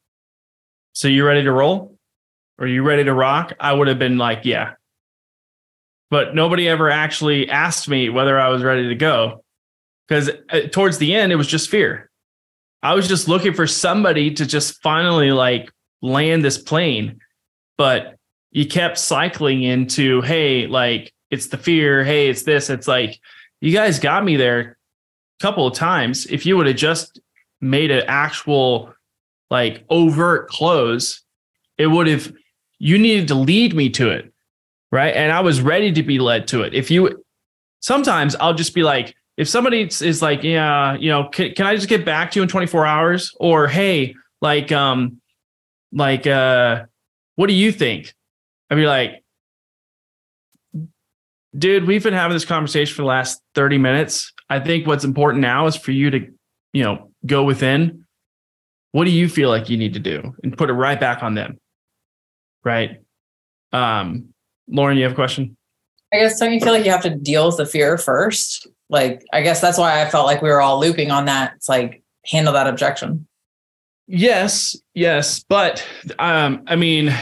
"So 0.94 1.08
you 1.08 1.24
ready 1.24 1.44
to 1.44 1.52
roll? 1.52 1.96
Are 2.58 2.66
you 2.66 2.82
ready 2.82 3.04
to 3.04 3.14
rock?" 3.14 3.54
I 3.60 3.74
would 3.74 3.88
have 3.88 4.00
been 4.00 4.18
like, 4.18 4.40
"Yeah." 4.44 4.74
But 6.10 6.34
nobody 6.34 6.68
ever 6.68 6.90
actually 6.90 7.50
asked 7.50 7.88
me 7.88 8.10
whether 8.10 8.40
I 8.40 8.50
was 8.50 8.64
ready 8.64 8.88
to 8.90 8.96
go 8.96 9.44
because 10.08 10.30
uh, 10.50 10.62
towards 10.72 10.98
the 10.98 11.14
end 11.16 11.32
it 11.32 11.36
was 11.36 11.48
just 11.48 11.70
fear. 11.70 12.10
I 12.82 12.94
was 12.94 13.08
just 13.08 13.28
looking 13.28 13.54
for 13.54 13.68
somebody 13.68 14.34
to 14.36 14.46
just 14.46 14.82
finally 14.82 15.32
like 15.32 15.72
land 16.02 16.44
this 16.44 16.58
plane, 16.58 17.20
but 17.78 18.16
you 18.52 18.66
kept 18.66 18.98
cycling 18.98 19.64
into, 19.64 20.22
hey, 20.22 20.66
like 20.66 21.14
it's 21.30 21.48
the 21.48 21.58
fear, 21.58 22.04
hey, 22.04 22.30
it's 22.30 22.44
this. 22.44 22.70
It's 22.70 22.88
like 22.88 23.20
you 23.62 23.72
guys 23.72 24.00
got 24.00 24.24
me 24.24 24.38
there 24.38 24.78
a 25.40 25.44
couple 25.44 25.68
of 25.68 25.76
times. 25.76 26.26
If 26.26 26.46
you 26.46 26.58
would 26.58 26.68
have 26.68 26.76
just 26.76 27.20
made 27.62 27.92
an 27.92 28.04
actual 28.08 28.94
like 29.52 29.84
overt 29.90 30.50
close, 30.50 31.22
it 31.78 31.88
would 31.88 32.08
have 32.08 32.32
you 32.80 32.98
needed 32.98 33.28
to 33.28 33.36
lead 33.36 33.76
me 33.76 33.90
to 33.90 34.10
it. 34.10 34.34
Right. 34.92 35.14
And 35.16 35.32
I 35.32 35.42
was 35.42 35.62
ready 35.62 35.92
to 35.92 36.04
be 36.04 36.20
led 36.20 36.48
to 36.48 36.64
it. 36.64 36.74
If 36.74 36.90
you 36.90 37.24
sometimes 37.80 38.36
I'll 38.36 38.54
just 38.54 38.74
be 38.74 38.84
like, 38.84 39.16
if 39.38 39.48
somebody 39.48 39.84
is 39.84 40.22
like, 40.22 40.44
yeah, 40.44 40.96
you 40.96 41.10
know, 41.10 41.30
can, 41.30 41.54
can 41.54 41.66
I 41.66 41.76
just 41.76 41.88
get 41.88 42.04
back 42.04 42.32
to 42.32 42.40
you 42.40 42.44
in 42.44 42.50
24 42.50 42.86
hours? 42.86 43.34
Or 43.40 43.68
hey, 43.68 44.16
like, 44.42 44.72
um, 44.72 45.22
like, 45.94 46.28
uh, 46.28 46.86
what 47.36 47.48
do 47.48 47.54
you 47.54 47.72
think? 47.72 48.14
I'd 48.70 48.76
be 48.76 48.86
like, 48.86 49.24
dude, 51.58 51.88
we've 51.88 52.04
been 52.04 52.14
having 52.14 52.36
this 52.36 52.44
conversation 52.44 52.94
for 52.94 53.04
the 53.04 53.08
last 53.08 53.42
30 53.56 53.78
minutes. 53.78 54.34
I 54.50 54.60
think 54.60 54.86
what's 54.86 55.06
important 55.06 55.42
now 55.42 55.68
is 55.68 55.76
for 55.76 55.92
you 55.92 56.10
to, 56.10 56.20
you 56.74 56.84
know, 56.84 57.12
go 57.26 57.44
within. 57.44 58.06
What 58.92 59.06
do 59.06 59.12
you 59.12 59.30
feel 59.30 59.48
like 59.48 59.70
you 59.70 59.78
need 59.78 59.94
to 59.94 60.00
do? 60.00 60.36
And 60.44 60.58
put 60.58 60.70
it 60.70 60.74
right 60.74 61.00
back 61.00 61.24
on 61.24 61.36
them. 61.36 61.60
Right. 62.66 63.00
Um, 63.72 64.34
Lauren, 64.70 64.98
you 64.98 65.04
have 65.04 65.14
a 65.14 65.16
question? 65.16 65.56
I 66.14 66.18
guess 66.18 66.40
don't 66.40 66.54
you 66.54 66.60
feel 66.60 66.74
like 66.74 66.86
you 66.86 66.92
have 66.92 67.04
to 67.04 67.16
deal 67.16 67.48
with 67.48 67.58
the 67.58 67.66
fear 67.66 67.98
first? 67.98 68.68
Like, 68.90 69.24
I 69.34 69.42
guess 69.42 69.62
that's 69.62 69.78
why 69.78 70.02
I 70.02 70.10
felt 70.10 70.26
like 70.26 70.42
we 70.42 70.50
were 70.50 70.62
all 70.62 70.80
looping 70.80 71.12
on 71.12 71.26
that. 71.26 71.54
It's 71.56 71.70
like 71.70 72.04
handle 72.26 72.54
that 72.54 72.68
objection. 72.68 73.28
Yes, 74.08 74.76
yes, 74.96 75.44
but 75.48 75.86
um, 76.18 76.64
I 76.66 76.76
mean, 76.76 77.14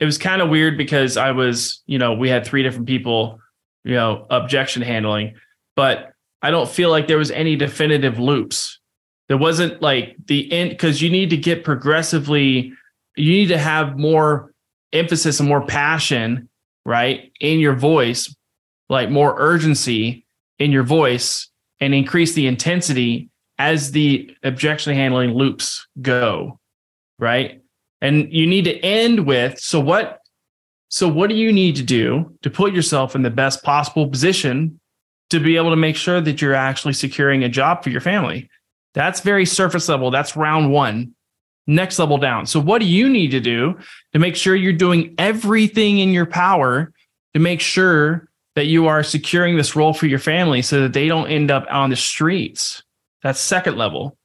it 0.00 0.06
was 0.06 0.16
kind 0.16 0.40
of 0.40 0.48
weird 0.48 0.78
because 0.78 1.18
I 1.18 1.32
was, 1.32 1.82
you 1.86 1.98
know, 1.98 2.14
we 2.14 2.30
had 2.30 2.46
three 2.46 2.62
different 2.62 2.86
people, 2.86 3.40
you 3.84 3.94
know, 3.94 4.26
objection 4.30 4.80
handling, 4.80 5.34
but 5.76 6.12
I 6.40 6.50
don't 6.50 6.68
feel 6.68 6.88
like 6.90 7.08
there 7.08 7.18
was 7.18 7.30
any 7.30 7.56
definitive 7.56 8.18
loops. 8.18 8.80
There 9.28 9.36
wasn't 9.36 9.82
like 9.82 10.16
the 10.26 10.50
end 10.50 10.70
because 10.70 11.02
you 11.02 11.10
need 11.10 11.28
to 11.30 11.36
get 11.36 11.62
progressively, 11.62 12.72
you 13.16 13.32
need 13.32 13.48
to 13.48 13.58
have 13.58 13.98
more 13.98 14.54
emphasis 14.94 15.40
and 15.40 15.48
more 15.48 15.66
passion, 15.66 16.48
right, 16.88 17.30
in 17.38 17.60
your 17.60 17.74
voice, 17.74 18.34
like 18.88 19.10
more 19.10 19.34
urgency 19.36 20.24
in 20.58 20.72
your 20.72 20.82
voice 20.82 21.50
and 21.80 21.94
increase 21.94 22.32
the 22.32 22.46
intensity 22.46 23.28
as 23.58 23.90
the 23.90 24.34
objection 24.42 24.94
handling 24.94 25.34
loops 25.34 25.86
go, 26.00 26.58
right? 27.18 27.60
And 28.00 28.32
you 28.32 28.46
need 28.46 28.64
to 28.64 28.78
end 28.78 29.26
with 29.26 29.58
so 29.58 29.78
what 29.78 30.20
so 30.88 31.06
what 31.06 31.28
do 31.28 31.36
you 31.36 31.52
need 31.52 31.76
to 31.76 31.82
do 31.82 32.34
to 32.40 32.48
put 32.48 32.72
yourself 32.72 33.14
in 33.14 33.20
the 33.20 33.28
best 33.28 33.62
possible 33.62 34.08
position 34.08 34.80
to 35.28 35.40
be 35.40 35.58
able 35.58 35.68
to 35.68 35.76
make 35.76 35.96
sure 35.96 36.22
that 36.22 36.40
you're 36.40 36.54
actually 36.54 36.94
securing 36.94 37.44
a 37.44 37.50
job 37.50 37.84
for 37.84 37.90
your 37.90 38.00
family? 38.00 38.48
That's 38.94 39.20
very 39.20 39.44
surface 39.44 39.90
level. 39.90 40.10
That's 40.10 40.36
round 40.36 40.72
1. 40.72 41.14
Next 41.68 42.00
level 42.00 42.18
down. 42.18 42.46
So 42.46 42.58
what 42.58 42.80
do 42.80 42.86
you 42.86 43.08
need 43.08 43.30
to 43.30 43.40
do 43.40 43.78
to 44.12 44.18
make 44.18 44.34
sure 44.34 44.56
you're 44.56 44.72
doing 44.72 45.14
everything 45.18 45.98
in 45.98 46.10
your 46.10 46.26
power 46.26 46.92
to 47.34 47.40
make 47.40 47.60
sure 47.60 48.28
that 48.56 48.66
you 48.66 48.88
are 48.88 49.04
securing 49.04 49.56
this 49.56 49.76
role 49.76 49.94
for 49.94 50.06
your 50.06 50.18
family 50.18 50.62
so 50.62 50.80
that 50.80 50.92
they 50.94 51.06
don't 51.06 51.28
end 51.28 51.52
up 51.52 51.66
on 51.70 51.90
the 51.90 51.96
streets? 51.96 52.82
That's 53.22 53.38
second 53.38 53.76
level 53.76 54.18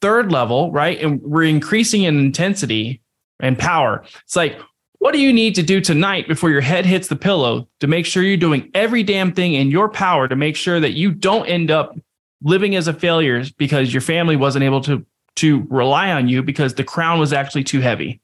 third 0.00 0.32
level, 0.32 0.70
right? 0.72 1.00
And 1.00 1.20
we're 1.22 1.44
increasing 1.44 2.04
in 2.04 2.18
intensity 2.18 3.00
and 3.38 3.58
power. 3.58 4.02
It's 4.24 4.36
like, 4.36 4.58
what 4.98 5.12
do 5.12 5.20
you 5.20 5.32
need 5.32 5.54
to 5.54 5.62
do 5.62 5.80
tonight 5.80 6.28
before 6.28 6.50
your 6.50 6.60
head 6.60 6.84
hits 6.84 7.08
the 7.08 7.16
pillow 7.16 7.68
to 7.80 7.86
make 7.86 8.04
sure 8.04 8.22
you're 8.22 8.36
doing 8.36 8.70
every 8.74 9.02
damn 9.02 9.32
thing 9.32 9.54
in 9.54 9.70
your 9.70 9.88
power 9.88 10.28
to 10.28 10.36
make 10.36 10.56
sure 10.56 10.78
that 10.78 10.92
you 10.92 11.10
don't 11.10 11.46
end 11.46 11.70
up 11.70 11.98
living 12.42 12.76
as 12.76 12.86
a 12.86 12.92
failure 12.92 13.44
because 13.56 13.92
your 13.92 14.00
family 14.02 14.36
wasn't 14.36 14.62
able 14.62 14.80
to 14.82 15.04
to 15.40 15.66
rely 15.68 16.12
on 16.12 16.28
you 16.28 16.42
because 16.42 16.74
the 16.74 16.84
crown 16.84 17.18
was 17.18 17.32
actually 17.32 17.64
too 17.64 17.80
heavy. 17.80 18.20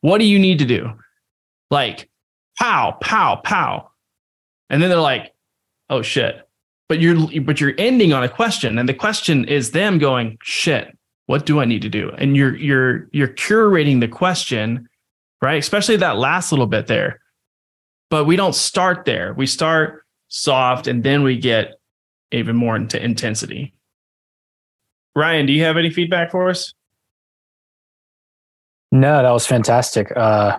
What 0.00 0.18
do 0.18 0.24
you 0.24 0.38
need 0.38 0.58
to 0.58 0.64
do? 0.64 0.92
Like 1.70 2.08
pow, 2.58 2.96
pow, 3.00 3.36
pow. 3.36 3.90
And 4.70 4.82
then 4.82 4.90
they're 4.90 5.00
like, 5.00 5.34
"Oh 5.88 6.02
shit." 6.02 6.48
But 6.88 7.00
you're 7.00 7.40
but 7.42 7.60
you're 7.60 7.74
ending 7.78 8.12
on 8.12 8.22
a 8.22 8.28
question 8.28 8.78
and 8.78 8.88
the 8.88 8.94
question 8.94 9.44
is 9.44 9.70
them 9.70 9.98
going, 9.98 10.38
"Shit 10.42 10.98
what 11.28 11.44
do 11.44 11.60
I 11.60 11.66
need 11.66 11.82
to 11.82 11.90
do? 11.90 12.10
And 12.16 12.34
you're 12.34 12.56
you're 12.56 13.08
you're 13.12 13.28
curating 13.28 14.00
the 14.00 14.08
question, 14.08 14.88
right? 15.42 15.58
Especially 15.58 15.96
that 15.98 16.16
last 16.16 16.50
little 16.50 16.66
bit 16.66 16.86
there. 16.86 17.20
But 18.08 18.24
we 18.24 18.34
don't 18.34 18.54
start 18.54 19.04
there. 19.04 19.34
We 19.34 19.46
start 19.46 20.06
soft 20.28 20.86
and 20.86 21.04
then 21.04 21.22
we 21.22 21.36
get 21.36 21.74
even 22.32 22.56
more 22.56 22.76
into 22.76 23.02
intensity. 23.02 23.74
Ryan, 25.18 25.46
do 25.46 25.52
you 25.52 25.64
have 25.64 25.76
any 25.76 25.90
feedback 25.90 26.30
for 26.30 26.48
us? 26.48 26.72
No, 28.92 29.20
that 29.20 29.30
was 29.30 29.46
fantastic. 29.46 30.16
Uh, 30.16 30.58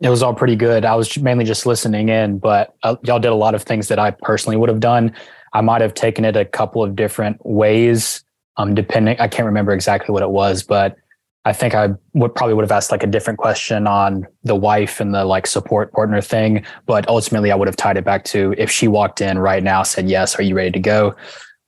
it 0.00 0.08
was 0.08 0.22
all 0.22 0.32
pretty 0.32 0.54
good. 0.54 0.84
I 0.84 0.94
was 0.94 1.18
mainly 1.18 1.44
just 1.44 1.66
listening 1.66 2.08
in, 2.08 2.38
but 2.38 2.74
uh, 2.84 2.94
y'all 3.02 3.18
did 3.18 3.32
a 3.32 3.34
lot 3.34 3.54
of 3.54 3.64
things 3.64 3.88
that 3.88 3.98
I 3.98 4.12
personally 4.12 4.56
would 4.56 4.68
have 4.68 4.78
done. 4.78 5.12
I 5.52 5.60
might 5.60 5.80
have 5.80 5.92
taken 5.92 6.24
it 6.24 6.36
a 6.36 6.44
couple 6.44 6.84
of 6.84 6.94
different 6.94 7.44
ways, 7.44 8.24
um, 8.56 8.76
depending. 8.76 9.18
I 9.18 9.26
can't 9.26 9.46
remember 9.46 9.72
exactly 9.72 10.12
what 10.12 10.22
it 10.22 10.30
was, 10.30 10.62
but 10.62 10.96
I 11.44 11.52
think 11.52 11.74
I 11.74 11.88
would 12.12 12.32
probably 12.32 12.54
would 12.54 12.64
have 12.64 12.72
asked 12.72 12.92
like 12.92 13.02
a 13.02 13.08
different 13.08 13.40
question 13.40 13.88
on 13.88 14.24
the 14.44 14.54
wife 14.54 15.00
and 15.00 15.12
the 15.12 15.24
like 15.24 15.48
support 15.48 15.92
partner 15.92 16.20
thing. 16.20 16.64
But 16.86 17.08
ultimately, 17.08 17.50
I 17.50 17.56
would 17.56 17.68
have 17.68 17.76
tied 17.76 17.96
it 17.96 18.04
back 18.04 18.24
to 18.26 18.54
if 18.56 18.70
she 18.70 18.86
walked 18.86 19.20
in 19.20 19.38
right 19.38 19.64
now, 19.64 19.82
said 19.82 20.08
yes, 20.08 20.38
are 20.38 20.42
you 20.42 20.54
ready 20.54 20.70
to 20.70 20.80
go? 20.80 21.16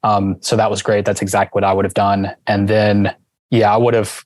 Um, 0.06 0.36
so 0.40 0.56
that 0.56 0.70
was 0.70 0.82
great. 0.82 1.04
That's 1.04 1.20
exactly 1.22 1.58
what 1.58 1.64
I 1.64 1.72
would 1.72 1.84
have 1.84 1.94
done. 1.94 2.32
And 2.46 2.68
then, 2.68 3.14
yeah, 3.50 3.72
I 3.74 3.76
would 3.76 3.94
have. 3.94 4.24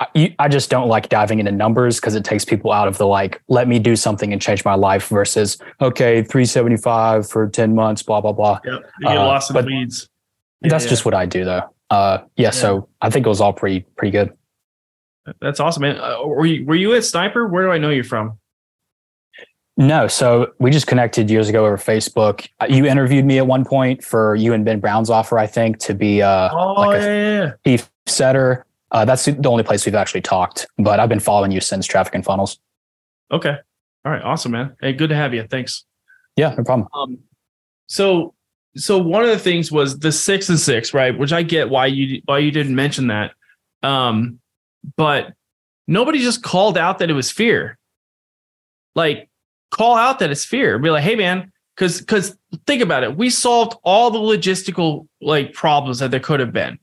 I, 0.00 0.34
I 0.38 0.46
just 0.48 0.70
don't 0.70 0.86
like 0.88 1.08
diving 1.08 1.40
into 1.40 1.50
numbers 1.50 1.96
because 1.98 2.14
it 2.14 2.24
takes 2.24 2.44
people 2.44 2.70
out 2.70 2.86
of 2.86 2.98
the 2.98 3.06
like, 3.06 3.42
let 3.48 3.66
me 3.66 3.80
do 3.80 3.96
something 3.96 4.32
and 4.32 4.40
change 4.40 4.64
my 4.64 4.74
life 4.74 5.08
versus, 5.08 5.58
okay, 5.80 6.22
375 6.22 7.28
for 7.28 7.48
10 7.48 7.74
months, 7.74 8.02
blah, 8.04 8.20
blah, 8.20 8.30
blah. 8.32 8.60
Yep. 8.64 8.80
You 9.00 9.08
get 9.08 9.18
Uh, 9.18 9.24
lost 9.26 9.50
in 9.50 9.56
the 9.56 9.62
weeds. 9.64 10.08
That's 10.62 10.84
Yeah. 10.84 10.90
just 10.90 11.04
what 11.04 11.14
I 11.14 11.26
do 11.26 11.44
though. 11.44 11.62
Uh, 11.90 12.18
yeah, 12.36 12.50
So 12.50 12.88
I 13.02 13.10
think 13.10 13.26
it 13.26 13.28
was 13.28 13.40
all 13.40 13.52
pretty, 13.52 13.86
pretty 13.96 14.12
good. 14.12 14.30
That's 15.40 15.58
awesome, 15.58 15.82
man. 15.82 15.98
Uh, 16.00 16.24
were 16.24 16.46
you 16.46 16.64
were 16.64 16.76
you 16.76 16.94
at 16.94 17.04
Sniper? 17.04 17.46
Where 17.48 17.64
do 17.64 17.70
I 17.72 17.78
know 17.78 17.90
you 17.90 18.02
from? 18.04 18.38
No, 19.78 20.08
so 20.08 20.52
we 20.58 20.72
just 20.72 20.88
connected 20.88 21.30
years 21.30 21.48
ago 21.48 21.64
over 21.64 21.76
Facebook. 21.76 22.48
Uh, 22.58 22.66
You 22.68 22.84
interviewed 22.84 23.24
me 23.24 23.38
at 23.38 23.46
one 23.46 23.64
point 23.64 24.02
for 24.02 24.34
you 24.34 24.52
and 24.52 24.64
Ben 24.64 24.80
Brown's 24.80 25.08
offer, 25.08 25.38
I 25.38 25.46
think, 25.46 25.78
to 25.78 25.94
be 25.94 26.20
uh, 26.20 26.50
Oh 26.52 26.72
like 26.72 27.00
a 27.00 27.04
yeah, 27.04 27.06
yeah, 27.06 27.44
yeah. 27.44 27.52
chief 27.64 27.90
setter. 28.06 28.66
Uh, 28.90 29.04
that's 29.04 29.24
the 29.24 29.48
only 29.48 29.62
place 29.62 29.86
we've 29.86 29.94
actually 29.94 30.22
talked, 30.22 30.66
but 30.78 30.98
I've 30.98 31.08
been 31.08 31.20
following 31.20 31.52
you 31.52 31.60
since 31.60 31.86
Traffic 31.86 32.12
and 32.16 32.24
Funnels. 32.24 32.58
Okay. 33.30 33.56
All 34.04 34.10
right. 34.12 34.22
Awesome, 34.22 34.50
man. 34.50 34.74
Hey, 34.80 34.94
good 34.94 35.10
to 35.10 35.16
have 35.16 35.32
you. 35.32 35.44
Thanks. 35.48 35.84
Yeah, 36.34 36.54
no 36.56 36.64
problem. 36.64 36.88
Um, 36.92 37.18
so 37.86 38.34
so 38.76 38.98
one 38.98 39.22
of 39.22 39.28
the 39.28 39.38
things 39.38 39.70
was 39.70 40.00
the 40.00 40.10
six 40.10 40.48
and 40.48 40.58
six, 40.58 40.92
right? 40.92 41.16
Which 41.16 41.32
I 41.32 41.42
get 41.44 41.70
why 41.70 41.86
you 41.86 42.20
why 42.24 42.38
you 42.38 42.50
didn't 42.50 42.74
mention 42.74 43.06
that. 43.08 43.32
Um, 43.84 44.40
but 44.96 45.34
nobody 45.86 46.18
just 46.18 46.42
called 46.42 46.76
out 46.76 46.98
that 46.98 47.10
it 47.10 47.14
was 47.14 47.30
fear. 47.30 47.78
Like, 48.94 49.27
call 49.70 49.96
out 49.96 50.18
that 50.18 50.30
it's 50.30 50.44
fear. 50.44 50.78
Be 50.78 50.90
like, 50.90 51.04
hey 51.04 51.16
man, 51.16 51.52
because 51.76 52.00
because 52.00 52.36
think 52.66 52.82
about 52.82 53.02
it. 53.02 53.16
We 53.16 53.30
solved 53.30 53.76
all 53.82 54.10
the 54.10 54.18
logistical 54.18 55.06
like 55.20 55.52
problems 55.52 55.98
that 56.00 56.10
there 56.10 56.20
could 56.20 56.40
have 56.40 56.52
been, 56.52 56.78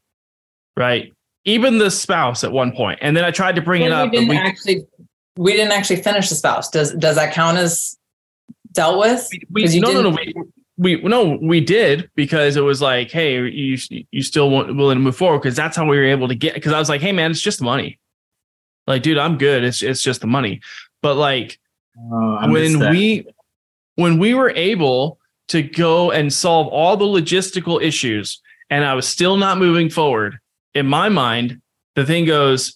right? 0.77 1.13
Even 1.45 1.77
the 1.77 1.91
spouse 1.91 2.43
at 2.43 2.51
one 2.51 2.71
point, 2.71 2.99
and 3.01 3.15
then 3.15 3.23
I 3.23 3.31
tried 3.31 3.55
to 3.55 3.61
bring 3.61 3.83
it 3.83 3.91
up. 3.91 4.11
we 4.11 4.17
didn't 4.17 4.29
we- 4.29 4.37
actually 4.37 4.85
we 5.37 5.51
didn't 5.51 5.73
actually 5.73 6.01
finish 6.01 6.29
the 6.29 6.35
spouse. 6.35 6.69
Does 6.69 6.93
does 6.93 7.15
that 7.15 7.33
count 7.33 7.57
as 7.57 7.97
dealt 8.71 8.99
with? 8.99 9.27
we, 9.51 9.67
you 9.67 9.81
no, 9.81 9.91
no, 9.91 10.01
no, 10.01 10.09
we, 10.09 10.33
we, 10.77 11.01
no, 11.01 11.37
we 11.41 11.61
did 11.61 12.09
because 12.15 12.55
it 12.55 12.61
was 12.61 12.81
like, 12.81 13.11
hey, 13.11 13.41
you, 13.49 13.77
you 14.11 14.21
still 14.21 14.49
want 14.49 14.75
willing 14.75 14.97
to 14.97 15.01
move 15.01 15.15
forward 15.15 15.39
because 15.39 15.55
that's 15.55 15.75
how 15.77 15.85
we 15.85 15.97
were 15.97 16.05
able 16.05 16.27
to 16.27 16.35
get. 16.35 16.53
Because 16.53 16.73
I 16.73 16.79
was 16.79 16.89
like, 16.89 17.01
hey, 17.01 17.11
man, 17.11 17.31
it's 17.31 17.41
just 17.41 17.61
money. 17.61 17.99
Like, 18.87 19.01
dude, 19.01 19.17
I'm 19.17 19.37
good. 19.37 19.63
It's 19.63 19.81
it's 19.81 20.01
just 20.01 20.21
the 20.21 20.27
money. 20.27 20.61
But 21.01 21.15
like 21.15 21.59
Oh, 21.97 22.51
when 22.51 22.79
we 22.89 23.27
when 23.95 24.19
we 24.19 24.33
were 24.33 24.51
able 24.51 25.19
to 25.47 25.61
go 25.61 26.11
and 26.11 26.31
solve 26.33 26.67
all 26.67 26.97
the 26.97 27.05
logistical 27.05 27.81
issues, 27.81 28.41
and 28.69 28.83
I 28.83 28.93
was 28.93 29.07
still 29.07 29.37
not 29.37 29.57
moving 29.57 29.89
forward. 29.89 30.39
In 30.73 30.87
my 30.87 31.09
mind, 31.09 31.61
the 31.95 32.05
thing 32.05 32.25
goes, 32.25 32.75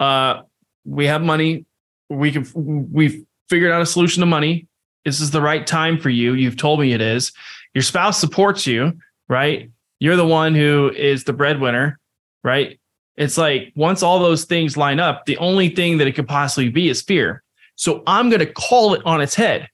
uh, 0.00 0.42
we 0.84 1.06
have 1.06 1.22
money. 1.22 1.64
We 2.08 2.32
can 2.32 2.46
we've 2.92 3.24
figured 3.48 3.72
out 3.72 3.82
a 3.82 3.86
solution 3.86 4.20
to 4.20 4.26
money 4.26 4.66
this 5.06 5.20
is 5.20 5.30
the 5.30 5.40
right 5.40 5.64
time 5.64 5.98
for 5.98 6.10
you. 6.10 6.34
You've 6.34 6.56
told 6.56 6.80
me 6.80 6.92
it 6.92 7.00
is. 7.00 7.32
Your 7.74 7.82
spouse 7.82 8.18
supports 8.18 8.66
you, 8.66 8.98
right? 9.28 9.70
You're 10.00 10.16
the 10.16 10.26
one 10.26 10.52
who 10.52 10.90
is 10.90 11.22
the 11.22 11.32
breadwinner, 11.32 12.00
right? 12.42 12.80
It's 13.16 13.38
like 13.38 13.72
once 13.76 14.02
all 14.02 14.18
those 14.18 14.46
things 14.46 14.76
line 14.76 14.98
up, 14.98 15.24
the 15.24 15.38
only 15.38 15.68
thing 15.68 15.98
that 15.98 16.08
it 16.08 16.16
could 16.16 16.26
possibly 16.26 16.70
be 16.70 16.88
is 16.88 17.02
fear. 17.02 17.44
So 17.76 18.02
I'm 18.06 18.28
going 18.28 18.40
to 18.40 18.52
call 18.52 18.94
it 18.94 19.02
on 19.06 19.20
its 19.20 19.34
head. 19.34 19.68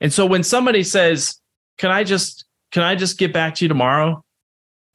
And 0.00 0.12
so 0.12 0.24
when 0.24 0.42
somebody 0.42 0.82
says, 0.82 1.36
"Can 1.78 1.90
I 1.90 2.04
just 2.04 2.44
can 2.72 2.82
I 2.82 2.94
just 2.94 3.18
get 3.18 3.32
back 3.32 3.54
to 3.56 3.64
you 3.64 3.68
tomorrow?" 3.68 4.24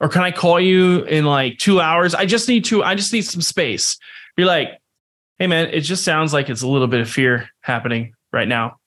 Or 0.02 0.10
can 0.10 0.24
I 0.24 0.32
call 0.32 0.60
you 0.60 1.04
in 1.04 1.24
like 1.26 1.58
2 1.60 1.80
hours? 1.80 2.14
I 2.16 2.26
just 2.26 2.50
need 2.50 2.66
to 2.66 2.84
I 2.84 2.96
just 2.96 3.14
need 3.14 3.22
some 3.24 3.42
space. 3.42 3.98
Be 4.36 4.46
like, 4.46 4.70
"Hey 5.40 5.48
man, 5.48 5.68
it 5.68 5.82
just 5.82 6.04
sounds 6.04 6.34
like 6.34 6.50
it's 6.50 6.62
a 6.64 6.68
little 6.68 6.88
bit 6.88 7.02
of 7.02 7.10
fear 7.10 7.50
happening 7.62 8.14
right 8.34 8.48
now." 8.48 8.78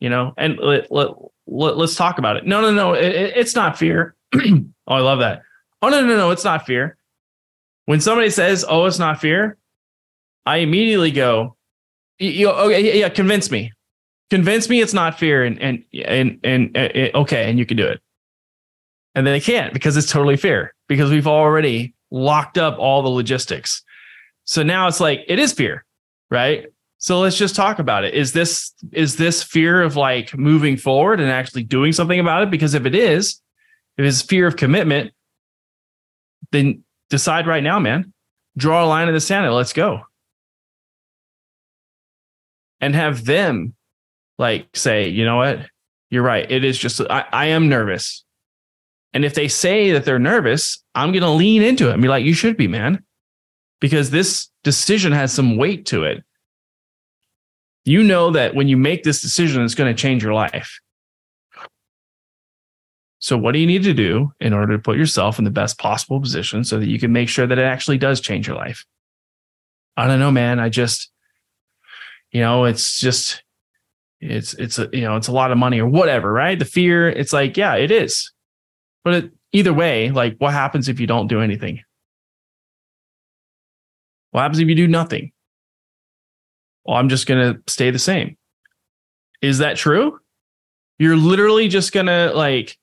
you 0.00 0.08
know 0.08 0.32
and 0.36 0.56
let, 0.58 0.90
let, 0.92 1.10
let, 1.48 1.76
us 1.76 1.96
talk 1.96 2.18
about 2.20 2.36
it 2.36 2.46
no 2.46 2.60
no 2.60 2.70
no 2.70 2.92
it, 2.94 3.04
it- 3.04 3.36
it's 3.36 3.56
not 3.56 3.76
fear 3.76 4.14
oh 4.36 4.60
i 4.86 5.00
love 5.00 5.18
that 5.18 5.42
oh 5.82 5.88
no 5.88 6.00
no 6.06 6.16
no 6.16 6.30
it's 6.30 6.44
not 6.44 6.64
fear 6.64 6.96
when 7.86 8.00
somebody 8.00 8.30
says 8.30 8.64
oh 8.68 8.84
it's 8.86 9.00
not 9.00 9.20
fear 9.20 9.58
i 10.46 10.58
immediately 10.58 11.10
go 11.10 11.56
"Y- 12.20 12.26
you, 12.26 12.50
okay 12.50 12.80
yeah, 12.80 12.92
yeah 12.92 13.08
convince 13.08 13.50
me 13.50 13.72
convince 14.30 14.68
me 14.68 14.80
it's 14.80 14.94
not 14.94 15.18
fear 15.18 15.44
and 15.44 15.60
and 15.60 15.84
and 16.04 16.38
and, 16.44 16.76
uh, 16.76 17.18
okay 17.18 17.48
and 17.48 17.58
you 17.58 17.66
can 17.66 17.76
do 17.76 17.86
it 17.86 18.00
and 19.14 19.26
then 19.26 19.32
they 19.32 19.40
can't 19.40 19.72
because 19.72 19.96
it's 19.96 20.10
totally 20.10 20.36
fear 20.36 20.74
because 20.88 21.10
we've 21.10 21.26
already 21.26 21.94
locked 22.10 22.58
up 22.58 22.78
all 22.78 23.02
the 23.02 23.08
logistics 23.08 23.82
so 24.44 24.62
now 24.62 24.86
it's 24.88 25.00
like 25.00 25.24
it 25.28 25.38
is 25.38 25.52
fear 25.52 25.84
right 26.30 26.66
so 26.98 27.20
let's 27.20 27.36
just 27.36 27.54
talk 27.54 27.78
about 27.78 28.04
it. 28.04 28.14
Is 28.14 28.32
this 28.32 28.74
is 28.92 29.16
this 29.16 29.42
fear 29.42 29.82
of 29.82 29.94
like 29.94 30.36
moving 30.36 30.76
forward 30.76 31.20
and 31.20 31.30
actually 31.30 31.62
doing 31.62 31.92
something 31.92 32.18
about 32.18 32.42
it? 32.42 32.50
Because 32.50 32.74
if 32.74 32.86
it 32.86 32.94
is, 32.94 33.40
if 33.96 34.04
it's 34.04 34.20
fear 34.20 34.48
of 34.48 34.56
commitment, 34.56 35.12
then 36.50 36.82
decide 37.08 37.46
right 37.46 37.62
now, 37.62 37.78
man. 37.78 38.12
Draw 38.56 38.84
a 38.84 38.86
line 38.86 39.06
in 39.06 39.14
the 39.14 39.20
sand 39.20 39.46
and 39.46 39.54
let's 39.54 39.72
go. 39.72 40.02
And 42.80 42.94
have 42.94 43.24
them 43.24 43.74
like 44.38 44.68
say, 44.76 45.08
you 45.08 45.24
know 45.24 45.36
what? 45.36 45.60
You're 46.10 46.22
right. 46.22 46.50
It 46.50 46.64
is 46.64 46.78
just 46.78 47.00
I, 47.00 47.24
I 47.32 47.46
am 47.46 47.68
nervous. 47.68 48.24
And 49.12 49.24
if 49.24 49.34
they 49.34 49.48
say 49.48 49.92
that 49.92 50.04
they're 50.04 50.18
nervous, 50.18 50.82
I'm 50.94 51.12
gonna 51.12 51.34
lean 51.34 51.62
into 51.62 51.88
it 51.88 51.94
and 51.94 52.02
be 52.02 52.08
like, 52.08 52.24
you 52.24 52.34
should 52.34 52.56
be, 52.56 52.68
man. 52.68 53.02
Because 53.80 54.10
this 54.10 54.48
decision 54.64 55.12
has 55.12 55.32
some 55.32 55.56
weight 55.56 55.86
to 55.86 56.04
it 56.04 56.24
you 57.88 58.02
know 58.02 58.30
that 58.32 58.54
when 58.54 58.68
you 58.68 58.76
make 58.76 59.02
this 59.02 59.22
decision, 59.22 59.64
it's 59.64 59.74
going 59.74 59.94
to 59.94 60.00
change 60.00 60.22
your 60.22 60.34
life. 60.34 60.78
So, 63.18 63.38
what 63.38 63.52
do 63.52 63.58
you 63.58 63.66
need 63.66 63.82
to 63.84 63.94
do 63.94 64.30
in 64.40 64.52
order 64.52 64.76
to 64.76 64.82
put 64.82 64.98
yourself 64.98 65.38
in 65.38 65.46
the 65.46 65.50
best 65.50 65.78
possible 65.78 66.20
position 66.20 66.64
so 66.64 66.78
that 66.78 66.86
you 66.86 66.98
can 66.98 67.12
make 67.12 67.30
sure 67.30 67.46
that 67.46 67.58
it 67.58 67.64
actually 67.64 67.96
does 67.96 68.20
change 68.20 68.46
your 68.46 68.56
life? 68.56 68.84
I 69.96 70.06
don't 70.06 70.20
know, 70.20 70.30
man. 70.30 70.60
I 70.60 70.68
just, 70.68 71.10
you 72.32 72.40
know, 72.40 72.64
it's 72.64 73.00
just, 73.00 73.42
it's, 74.20 74.54
it's 74.54 74.78
a, 74.78 74.88
you 74.92 75.02
know, 75.02 75.16
it's 75.16 75.28
a 75.28 75.32
lot 75.32 75.52
of 75.52 75.58
money 75.58 75.80
or 75.80 75.88
whatever, 75.88 76.32
right? 76.32 76.58
The 76.58 76.64
fear, 76.64 77.08
it's 77.08 77.32
like, 77.32 77.56
yeah, 77.56 77.74
it 77.74 77.90
is. 77.90 78.32
But 79.04 79.14
it, 79.14 79.30
either 79.52 79.72
way, 79.72 80.10
like, 80.10 80.36
what 80.38 80.52
happens 80.52 80.88
if 80.88 81.00
you 81.00 81.06
don't 81.06 81.28
do 81.28 81.40
anything? 81.40 81.80
What 84.30 84.42
happens 84.42 84.58
if 84.58 84.68
you 84.68 84.74
do 84.74 84.88
nothing? 84.88 85.32
well, 86.88 86.96
I'm 86.96 87.10
just 87.10 87.26
going 87.26 87.54
to 87.54 87.60
stay 87.70 87.90
the 87.90 87.98
same. 87.98 88.38
Is 89.42 89.58
that 89.58 89.76
true? 89.76 90.18
You're 90.98 91.18
literally 91.18 91.68
just 91.68 91.92
going 91.92 92.06
to 92.06 92.32
like, 92.34 92.78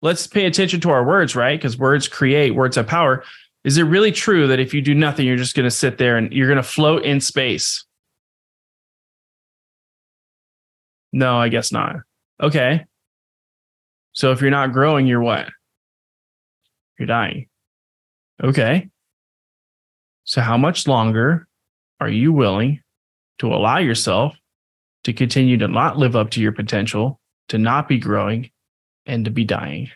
let's 0.00 0.26
pay 0.26 0.46
attention 0.46 0.80
to 0.80 0.90
our 0.90 1.04
words, 1.04 1.36
right? 1.36 1.60
Because 1.60 1.76
words 1.76 2.08
create, 2.08 2.54
words 2.54 2.76
have 2.76 2.86
power. 2.86 3.22
Is 3.62 3.76
it 3.76 3.82
really 3.82 4.10
true 4.10 4.46
that 4.46 4.58
if 4.58 4.72
you 4.72 4.80
do 4.80 4.94
nothing, 4.94 5.26
you're 5.26 5.36
just 5.36 5.54
going 5.54 5.64
to 5.64 5.70
sit 5.70 5.98
there 5.98 6.16
and 6.16 6.32
you're 6.32 6.48
going 6.48 6.56
to 6.56 6.62
float 6.62 7.02
in 7.02 7.20
space? 7.20 7.83
No, 11.14 11.36
I 11.38 11.48
guess 11.48 11.70
not. 11.70 11.96
Okay. 12.42 12.84
So 14.12 14.32
if 14.32 14.40
you're 14.40 14.50
not 14.50 14.72
growing, 14.72 15.06
you're 15.06 15.20
what? 15.20 15.48
You're 16.98 17.06
dying. 17.06 17.46
Okay. 18.42 18.88
So 20.24 20.40
how 20.40 20.56
much 20.56 20.88
longer 20.88 21.46
are 22.00 22.08
you 22.08 22.32
willing 22.32 22.80
to 23.38 23.46
allow 23.46 23.78
yourself 23.78 24.34
to 25.04 25.12
continue 25.12 25.56
to 25.58 25.68
not 25.68 25.98
live 25.98 26.16
up 26.16 26.30
to 26.30 26.40
your 26.40 26.52
potential, 26.52 27.20
to 27.48 27.58
not 27.58 27.88
be 27.88 27.98
growing, 27.98 28.50
and 29.06 29.24
to 29.24 29.30
be 29.30 29.44
dying. 29.44 29.90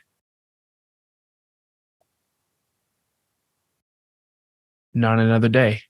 Not 4.95 5.19
another 5.19 5.49
day. 5.49 5.83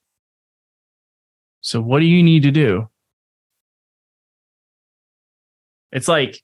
So, 1.61 1.81
what 1.81 2.01
do 2.01 2.07
you 2.07 2.23
need 2.23 2.45
to 2.45 2.51
do? 2.51 2.89
It's 5.93 6.09
like 6.09 6.43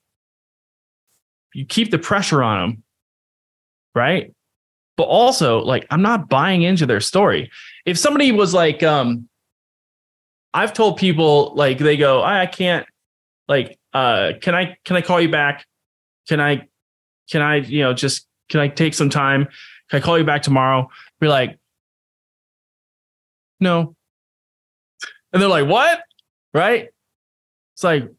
you 1.53 1.65
keep 1.65 1.91
the 1.91 1.99
pressure 1.99 2.43
on 2.43 2.59
them, 2.59 2.83
right? 3.93 4.33
But 4.97 5.03
also, 5.03 5.59
like, 5.59 5.85
I'm 5.89 6.01
not 6.01 6.29
buying 6.29 6.61
into 6.61 6.85
their 6.85 7.01
story. 7.01 7.51
If 7.85 7.97
somebody 7.97 8.31
was 8.31 8.53
like, 8.53 8.81
um, 8.81 9.27
I've 10.53 10.73
told 10.73 10.97
people 10.97 11.53
like 11.55 11.79
they 11.79 11.97
go, 11.97 12.21
I, 12.21 12.41
I 12.41 12.45
can't 12.45 12.85
like 13.47 13.77
uh 13.93 14.31
can 14.41 14.55
I 14.55 14.77
can 14.85 14.95
I 14.95 15.01
call 15.01 15.19
you 15.19 15.29
back? 15.29 15.65
Can 16.29 16.39
I 16.39 16.67
can 17.29 17.41
I, 17.41 17.57
you 17.57 17.83
know, 17.83 17.93
just 17.93 18.25
can 18.49 18.61
I 18.61 18.69
take 18.69 18.93
some 18.93 19.09
time? 19.09 19.47
Can 19.89 19.97
I 19.97 19.99
call 19.99 20.17
you 20.17 20.23
back 20.23 20.43
tomorrow? 20.43 20.89
Be 21.19 21.27
like, 21.27 21.59
no. 23.59 23.95
And 25.33 25.41
they're 25.41 25.49
like, 25.49 25.67
what? 25.67 26.01
Right? 26.53 26.89
It's 27.73 27.83
like, 27.83 28.09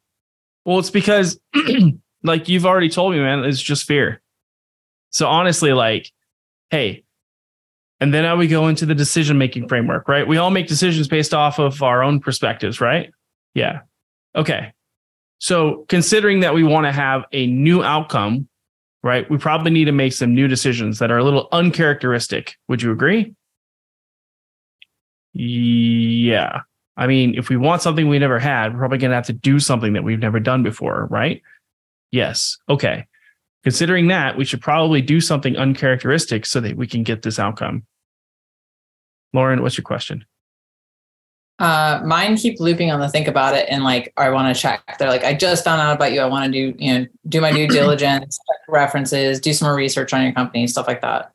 well, 0.67 0.81
it's 0.81 0.91
because 0.91 1.39
like 2.25 2.49
you've 2.49 2.67
already 2.67 2.89
told 2.89 3.13
me, 3.13 3.21
man, 3.21 3.45
it's 3.45 3.63
just 3.63 3.87
fear. 3.87 4.21
So 5.11 5.29
honestly, 5.29 5.73
like, 5.73 6.11
hey, 6.71 7.05
and 8.01 8.13
then 8.13 8.25
now 8.25 8.37
we 8.37 8.49
go 8.49 8.67
into 8.67 8.85
the 8.85 8.95
decision 8.95 9.39
making 9.39 9.69
framework, 9.69 10.09
right? 10.09 10.27
We 10.27 10.37
all 10.37 10.51
make 10.51 10.67
decisions 10.67 11.07
based 11.07 11.33
off 11.33 11.61
of 11.61 11.83
our 11.85 12.03
own 12.03 12.19
perspectives, 12.19 12.81
right? 12.81 13.11
Yeah. 13.55 13.81
Okay. 14.35 14.73
So 15.39 15.87
considering 15.89 16.41
that 16.41 16.53
we 16.53 16.65
want 16.65 16.87
to 16.87 16.93
have 16.93 17.25
a 17.33 17.47
new 17.47 17.85
outcome, 17.85 18.49
right? 19.05 19.31
We 19.31 19.39
probably 19.39 19.71
need 19.71 19.85
to 19.85 19.93
make 19.93 20.15
some 20.15 20.35
new 20.35 20.49
decisions 20.49 20.99
that 20.99 21.13
are 21.13 21.19
a 21.19 21.25
little 21.25 21.49
uncharacteristic. 21.53 22.57
Would 22.69 22.83
you 22.83 22.91
agree? 22.91 23.35
Yeah. 25.33 26.63
I 26.97 27.07
mean, 27.07 27.35
if 27.37 27.49
we 27.49 27.57
want 27.57 27.83
something 27.83 28.09
we 28.09 28.19
never 28.19 28.39
had, 28.39 28.73
we're 28.73 28.79
probably 28.79 28.99
going 28.99 29.11
to 29.11 29.17
have 29.17 29.27
to 29.27 29.33
do 29.33 29.59
something 29.59 29.93
that 29.93 30.05
we've 30.05 30.19
never 30.19 30.41
done 30.41 30.63
before, 30.63 31.07
right? 31.11 31.43
Yes. 32.11 32.57
Okay. 32.69 33.07
Considering 33.65 34.09
that, 34.09 34.37
we 34.37 34.45
should 34.45 34.63
probably 34.63 35.03
do 35.03 35.21
something 35.21 35.57
uncharacteristic 35.57 36.47
so 36.47 36.61
that 36.61 36.77
we 36.77 36.87
can 36.87 37.03
get 37.03 37.23
this 37.23 37.39
outcome. 37.39 37.85
Lauren, 39.35 39.61
what's 39.61 39.77
your 39.77 39.85
question? 39.85 40.25
Uh, 41.59 42.03
mine 42.05 42.37
keep 42.37 42.61
looping 42.61 42.91
on 42.91 43.01
the 43.01 43.09
think 43.09 43.27
about 43.27 43.55
it 43.55 43.67
and 43.71 43.83
like 43.83 44.13
I 44.17 44.29
want 44.29 44.55
to 44.55 44.61
check. 44.61 44.99
They're 44.99 45.09
like, 45.09 45.25
I 45.25 45.33
just 45.35 45.65
found 45.65 45.81
out 45.81 45.97
about 45.97 46.13
you. 46.13 46.21
I 46.21 46.27
want 46.27 46.45
to 46.45 46.53
do 46.53 46.77
you 46.79 46.99
know 46.99 47.07
do 47.29 47.41
my 47.41 47.51
due 47.51 47.67
diligence, 47.69 48.39
references, 48.69 49.41
do 49.41 49.53
some 49.55 49.69
more 49.69 49.75
research 49.75 50.13
on 50.13 50.23
your 50.23 50.33
company, 50.33 50.67
stuff 50.67 50.87
like 50.87 51.01
that. 51.01 51.33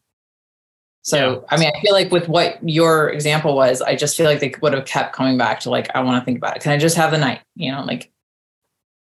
So, 1.03 1.31
yeah. 1.31 1.39
I 1.49 1.57
mean, 1.57 1.71
I 1.75 1.79
feel 1.81 1.93
like 1.93 2.11
with 2.11 2.29
what 2.29 2.57
your 2.67 3.09
example 3.09 3.55
was, 3.55 3.81
I 3.81 3.95
just 3.95 4.15
feel 4.15 4.27
like 4.27 4.39
they 4.39 4.53
would 4.61 4.73
have 4.73 4.85
kept 4.85 5.13
coming 5.13 5.37
back 5.37 5.59
to 5.61 5.69
like, 5.69 5.89
I 5.95 6.01
want 6.01 6.21
to 6.21 6.25
think 6.25 6.37
about 6.37 6.57
it. 6.57 6.63
Can 6.63 6.71
I 6.71 6.77
just 6.77 6.95
have 6.95 7.11
the 7.11 7.17
night? 7.17 7.41
You 7.55 7.71
know, 7.71 7.83
like, 7.83 8.11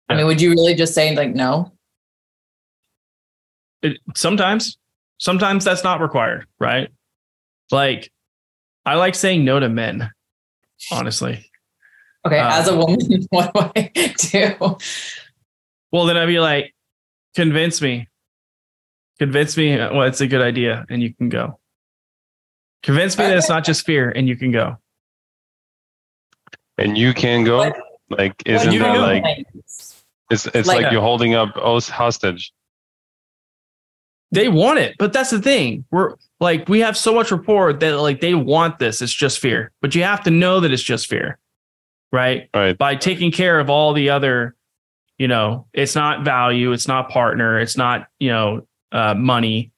yeah. 0.10 0.16
I 0.16 0.18
mean, 0.18 0.26
would 0.26 0.42
you 0.42 0.52
really 0.52 0.74
just 0.74 0.94
say 0.94 1.16
like 1.16 1.36
no? 1.36 1.72
It, 3.84 4.00
sometimes, 4.16 4.78
sometimes 5.20 5.64
that's 5.64 5.84
not 5.84 6.02
required, 6.02 6.48
right? 6.60 6.90
Like, 7.72 8.12
I 8.86 8.96
like 8.96 9.16
saying 9.16 9.46
no 9.46 9.60
to 9.60 9.70
men, 9.70 10.12
honestly. 10.92 11.50
Okay, 12.26 12.40
um, 12.40 12.52
as 12.52 12.68
a 12.68 12.76
woman, 12.76 13.00
what 13.30 13.54
do 13.54 13.60
I 13.76 14.14
do? 14.18 14.78
Well, 15.92 16.06
then 16.06 16.18
I'd 16.18 16.26
be 16.26 16.40
like, 16.40 16.74
convince 17.36 17.82
me, 17.82 18.08
convince 19.20 19.56
me. 19.58 19.76
Well, 19.78 20.04
it's 20.04 20.22
a 20.22 20.28
good 20.28 20.42
idea, 20.42 20.86
and 20.90 21.02
you 21.02 21.14
can 21.14 21.30
go. 21.30 21.60
Convince 22.84 23.18
me 23.18 23.26
that 23.26 23.38
it's 23.38 23.50
not 23.50 23.64
just 23.64 23.86
fear, 23.86 24.10
and 24.10 24.28
you 24.28 24.36
can 24.36 24.52
go. 24.52 24.78
And 26.78 26.98
you 26.98 27.14
can 27.14 27.44
go. 27.44 27.72
Like, 28.10 28.44
isn't 28.46 28.78
that 28.78 29.00
like? 29.00 29.46
It's 30.30 30.48
it's 30.48 30.68
like, 30.68 30.84
like 30.84 30.92
you're 30.92 31.02
holding 31.02 31.34
up 31.34 31.56
us 31.56 31.88
hostage. 31.88 32.54
They 34.32 34.50
want 34.50 34.80
it, 34.80 34.96
but 34.98 35.14
that's 35.14 35.30
the 35.30 35.42
thing. 35.42 35.86
We're 35.92 36.16
like 36.40 36.68
we 36.68 36.80
have 36.80 36.98
so 36.98 37.14
much 37.14 37.32
rapport 37.32 37.72
that 37.72 37.98
like 38.00 38.20
they 38.20 38.34
want 38.34 38.80
this. 38.80 39.02
It's 39.02 39.14
just 39.14 39.40
fear, 39.40 39.72
but 39.82 39.96
you 39.96 40.04
have 40.04 40.24
to 40.24 40.32
know 40.32 40.60
that 40.60 40.72
it's 40.72 40.84
just 40.84 41.08
fear, 41.08 41.38
right? 42.12 42.50
Right. 42.54 42.78
By 42.78 42.96
taking 42.96 43.32
care 43.32 43.60
of 43.60 43.70
all 43.70 43.94
the 43.94 44.10
other, 44.10 44.56
you 45.18 45.28
know, 45.28 45.68
it's 45.72 45.96
not 45.96 46.26
value, 46.26 46.72
it's 46.72 46.88
not 46.88 47.10
partner, 47.10 47.60
it's 47.60 47.78
not 47.78 48.08
you 48.20 48.30
know 48.30 48.68
uh, 48.92 49.14
money 49.14 49.73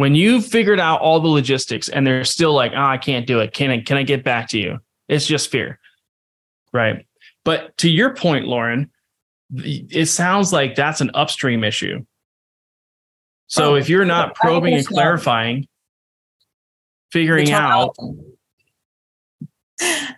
when 0.00 0.14
you've 0.14 0.46
figured 0.46 0.80
out 0.80 1.02
all 1.02 1.20
the 1.20 1.28
logistics 1.28 1.90
and 1.90 2.06
they're 2.06 2.24
still 2.24 2.54
like, 2.54 2.72
oh, 2.74 2.82
I 2.82 2.96
can't 2.96 3.26
do 3.26 3.40
it. 3.40 3.52
Can 3.52 3.70
I 3.70 3.82
can 3.82 3.98
I 3.98 4.02
get 4.02 4.24
back 4.24 4.48
to 4.48 4.58
you? 4.58 4.78
It's 5.08 5.26
just 5.26 5.50
fear. 5.50 5.78
Right. 6.72 7.04
But 7.44 7.76
to 7.78 7.90
your 7.90 8.14
point, 8.14 8.46
Lauren, 8.46 8.90
it 9.54 10.06
sounds 10.06 10.54
like 10.54 10.74
that's 10.74 11.02
an 11.02 11.10
upstream 11.12 11.62
issue. 11.64 12.06
So 13.48 13.72
oh, 13.72 13.74
if 13.74 13.90
you're 13.90 14.06
not 14.06 14.34
probing 14.34 14.72
and 14.72 14.86
uh, 14.86 14.88
clarifying, 14.88 15.68
figuring 17.12 17.52
out 17.52 17.94
I, 19.82 20.14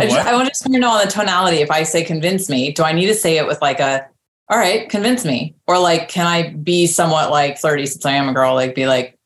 just, 0.00 0.16
I 0.26 0.34
want 0.34 0.46
to 0.46 0.50
just 0.50 0.68
know 0.68 0.90
on 0.90 1.06
the 1.06 1.12
tonality. 1.12 1.58
If 1.58 1.70
I 1.70 1.84
say 1.84 2.02
convince 2.02 2.48
me, 2.48 2.72
do 2.72 2.82
I 2.82 2.92
need 2.92 3.06
to 3.06 3.14
say 3.14 3.38
it 3.38 3.46
with 3.46 3.62
like 3.62 3.78
a 3.78 4.04
all 4.48 4.58
right, 4.58 4.88
convince 4.88 5.24
me. 5.24 5.54
Or 5.66 5.78
like, 5.78 6.08
can 6.08 6.26
I 6.26 6.50
be 6.50 6.86
somewhat 6.86 7.30
like 7.30 7.58
30 7.58 7.86
since 7.86 8.06
I 8.06 8.12
am 8.12 8.28
a 8.28 8.34
girl? 8.34 8.54
Like, 8.54 8.74
be 8.74 8.86
like, 8.86 9.18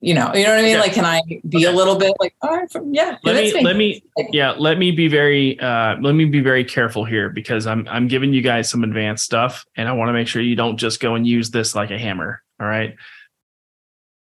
you 0.00 0.14
know, 0.14 0.32
you 0.34 0.44
know 0.44 0.50
what 0.50 0.58
I 0.58 0.62
mean? 0.62 0.72
Yeah. 0.72 0.80
Like, 0.80 0.92
can 0.92 1.04
I 1.04 1.20
be 1.48 1.58
okay. 1.58 1.64
a 1.64 1.72
little 1.72 1.96
bit 1.96 2.14
like, 2.20 2.34
all 2.42 2.56
right, 2.56 2.70
from, 2.70 2.94
yeah. 2.94 3.16
Let 3.24 3.36
me, 3.36 3.52
me, 3.52 3.62
let 3.62 3.76
me, 3.76 4.02
yeah, 4.30 4.52
let 4.52 4.78
me 4.78 4.90
be 4.90 5.08
very, 5.08 5.58
uh, 5.58 5.96
let 6.00 6.12
me 6.12 6.26
be 6.26 6.40
very 6.40 6.64
careful 6.64 7.04
here 7.04 7.28
because 7.30 7.66
I'm, 7.66 7.88
I'm 7.88 8.06
giving 8.06 8.32
you 8.32 8.42
guys 8.42 8.70
some 8.70 8.84
advanced 8.84 9.24
stuff 9.24 9.64
and 9.76 9.88
I 9.88 9.92
want 9.92 10.10
to 10.10 10.12
make 10.12 10.28
sure 10.28 10.42
you 10.42 10.54
don't 10.54 10.76
just 10.76 11.00
go 11.00 11.14
and 11.14 11.26
use 11.26 11.50
this 11.50 11.74
like 11.74 11.90
a 11.90 11.98
hammer. 11.98 12.42
All 12.60 12.66
right. 12.66 12.94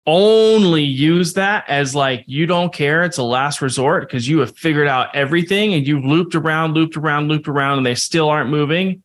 Only 0.07 0.85
use 0.85 1.33
that 1.33 1.65
as 1.69 1.95
like 1.95 2.23
you 2.27 2.47
don't 2.47 2.73
care. 2.73 3.03
It's 3.03 3.19
a 3.19 3.25
last 3.25 3.61
resort 3.61 4.09
because 4.09 4.29
you 4.29 4.39
have 4.39 4.57
figured 4.57 4.87
out 4.87 5.15
everything 5.17 5.75
and 5.75 5.87
you've 5.87 6.05
looped 6.05 6.37
around, 6.37 6.75
looped 6.75 6.97
around, 6.97 7.29
looped 7.29 7.49
around, 7.49 7.79
and 7.79 7.87
they 7.87 7.97
still 7.97 8.29
aren't 8.29 8.51
moving 8.51 9.03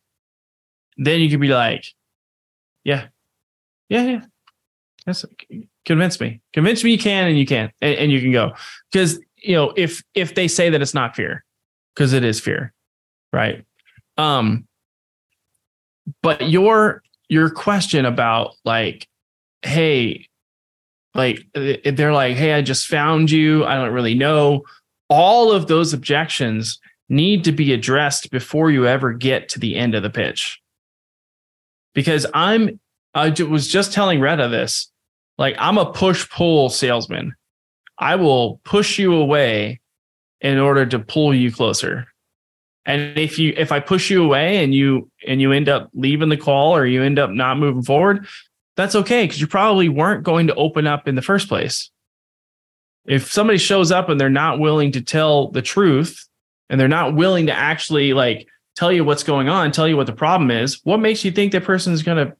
then 0.96 1.20
you 1.20 1.30
could 1.30 1.40
be 1.40 1.48
like, 1.48 1.84
yeah, 2.84 3.06
yeah, 3.88 4.04
yeah. 4.04 4.20
That's 5.06 5.24
convince 5.84 6.20
me. 6.20 6.40
Convince 6.52 6.84
me 6.84 6.92
you 6.92 6.98
can 6.98 7.28
and 7.28 7.38
you 7.38 7.46
can 7.46 7.72
and, 7.80 7.94
and 7.96 8.12
you 8.12 8.20
can 8.20 8.32
go. 8.32 8.52
Because 8.90 9.20
you 9.36 9.54
know, 9.54 9.72
if 9.76 10.02
if 10.14 10.34
they 10.34 10.48
say 10.48 10.70
that 10.70 10.82
it's 10.82 10.94
not 10.94 11.16
fear, 11.16 11.44
because 11.94 12.12
it 12.12 12.24
is 12.24 12.40
fear, 12.40 12.72
right? 13.32 13.64
Um, 14.16 14.66
but 16.22 16.48
your 16.48 17.02
your 17.28 17.50
question 17.50 18.04
about 18.04 18.54
like, 18.64 19.08
hey, 19.62 20.26
like 21.14 21.44
they're 21.54 22.12
like, 22.12 22.36
hey, 22.36 22.52
I 22.52 22.62
just 22.62 22.86
found 22.86 23.30
you. 23.30 23.64
I 23.64 23.74
don't 23.74 23.92
really 23.92 24.14
know. 24.14 24.62
All 25.08 25.52
of 25.52 25.66
those 25.66 25.92
objections 25.92 26.78
need 27.08 27.44
to 27.44 27.52
be 27.52 27.72
addressed 27.72 28.30
before 28.30 28.70
you 28.70 28.86
ever 28.86 29.12
get 29.12 29.48
to 29.50 29.58
the 29.58 29.76
end 29.76 29.94
of 29.94 30.02
the 30.02 30.10
pitch 30.10 30.62
because 31.94 32.26
I'm 32.34 32.80
I 33.14 33.30
was 33.48 33.68
just 33.68 33.92
telling 33.92 34.20
Retta 34.20 34.48
this. 34.48 34.90
Like 35.38 35.56
I'm 35.58 35.78
a 35.78 35.92
push 35.92 36.28
pull 36.30 36.70
salesman. 36.70 37.34
I 37.98 38.16
will 38.16 38.60
push 38.64 38.98
you 38.98 39.14
away 39.14 39.80
in 40.40 40.58
order 40.58 40.86
to 40.86 40.98
pull 40.98 41.34
you 41.34 41.52
closer. 41.52 42.06
And 42.84 43.16
if 43.16 43.38
you 43.38 43.54
if 43.56 43.70
I 43.70 43.80
push 43.80 44.10
you 44.10 44.24
away 44.24 44.62
and 44.62 44.74
you 44.74 45.10
and 45.26 45.40
you 45.40 45.52
end 45.52 45.68
up 45.68 45.90
leaving 45.94 46.28
the 46.28 46.36
call 46.36 46.74
or 46.74 46.84
you 46.84 47.02
end 47.02 47.18
up 47.18 47.30
not 47.30 47.58
moving 47.58 47.82
forward, 47.82 48.26
that's 48.76 48.94
okay 48.94 49.24
because 49.24 49.40
you 49.40 49.46
probably 49.46 49.88
weren't 49.88 50.24
going 50.24 50.48
to 50.48 50.54
open 50.54 50.86
up 50.86 51.06
in 51.06 51.14
the 51.14 51.22
first 51.22 51.48
place. 51.48 51.90
If 53.04 53.30
somebody 53.30 53.58
shows 53.58 53.92
up 53.92 54.08
and 54.08 54.20
they're 54.20 54.30
not 54.30 54.58
willing 54.58 54.92
to 54.92 55.02
tell 55.02 55.50
the 55.50 55.62
truth 55.62 56.26
and 56.68 56.80
they're 56.80 56.88
not 56.88 57.14
willing 57.14 57.46
to 57.46 57.52
actually 57.52 58.14
like 58.14 58.48
tell 58.76 58.92
you 58.92 59.04
what's 59.04 59.22
going 59.22 59.48
on, 59.48 59.72
tell 59.72 59.88
you 59.88 59.96
what 59.96 60.06
the 60.06 60.12
problem 60.12 60.50
is, 60.50 60.80
what 60.84 60.98
makes 60.98 61.24
you 61.24 61.30
think 61.30 61.52
that 61.52 61.64
person's 61.64 62.02
going 62.02 62.26
to 62.26 62.36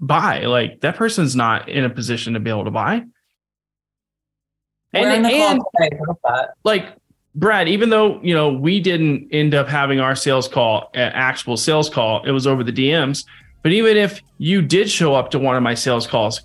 buy? 0.00 0.44
Like 0.44 0.80
that 0.80 0.96
person's 0.96 1.36
not 1.36 1.68
in 1.68 1.84
a 1.84 1.90
position 1.90 2.34
to 2.34 2.40
be 2.40 2.50
able 2.50 2.64
to 2.64 2.70
buy. 2.70 3.04
And, 4.92 5.26
and 5.26 5.62
like 6.62 6.94
Brad, 7.34 7.68
even 7.68 7.90
though 7.90 8.20
you 8.22 8.32
know 8.32 8.52
we 8.52 8.78
didn't 8.80 9.28
end 9.32 9.54
up 9.54 9.66
having 9.66 9.98
our 9.98 10.14
sales 10.14 10.46
call, 10.46 10.90
actual 10.94 11.56
sales 11.56 11.90
call, 11.90 12.22
it 12.24 12.30
was 12.30 12.46
over 12.46 12.62
the 12.62 12.72
DMs. 12.72 13.24
But 13.62 13.72
even 13.72 13.96
if 13.96 14.20
you 14.38 14.62
did 14.62 14.88
show 14.88 15.14
up 15.14 15.30
to 15.32 15.38
one 15.38 15.56
of 15.56 15.62
my 15.62 15.74
sales 15.74 16.06
calls, 16.06 16.42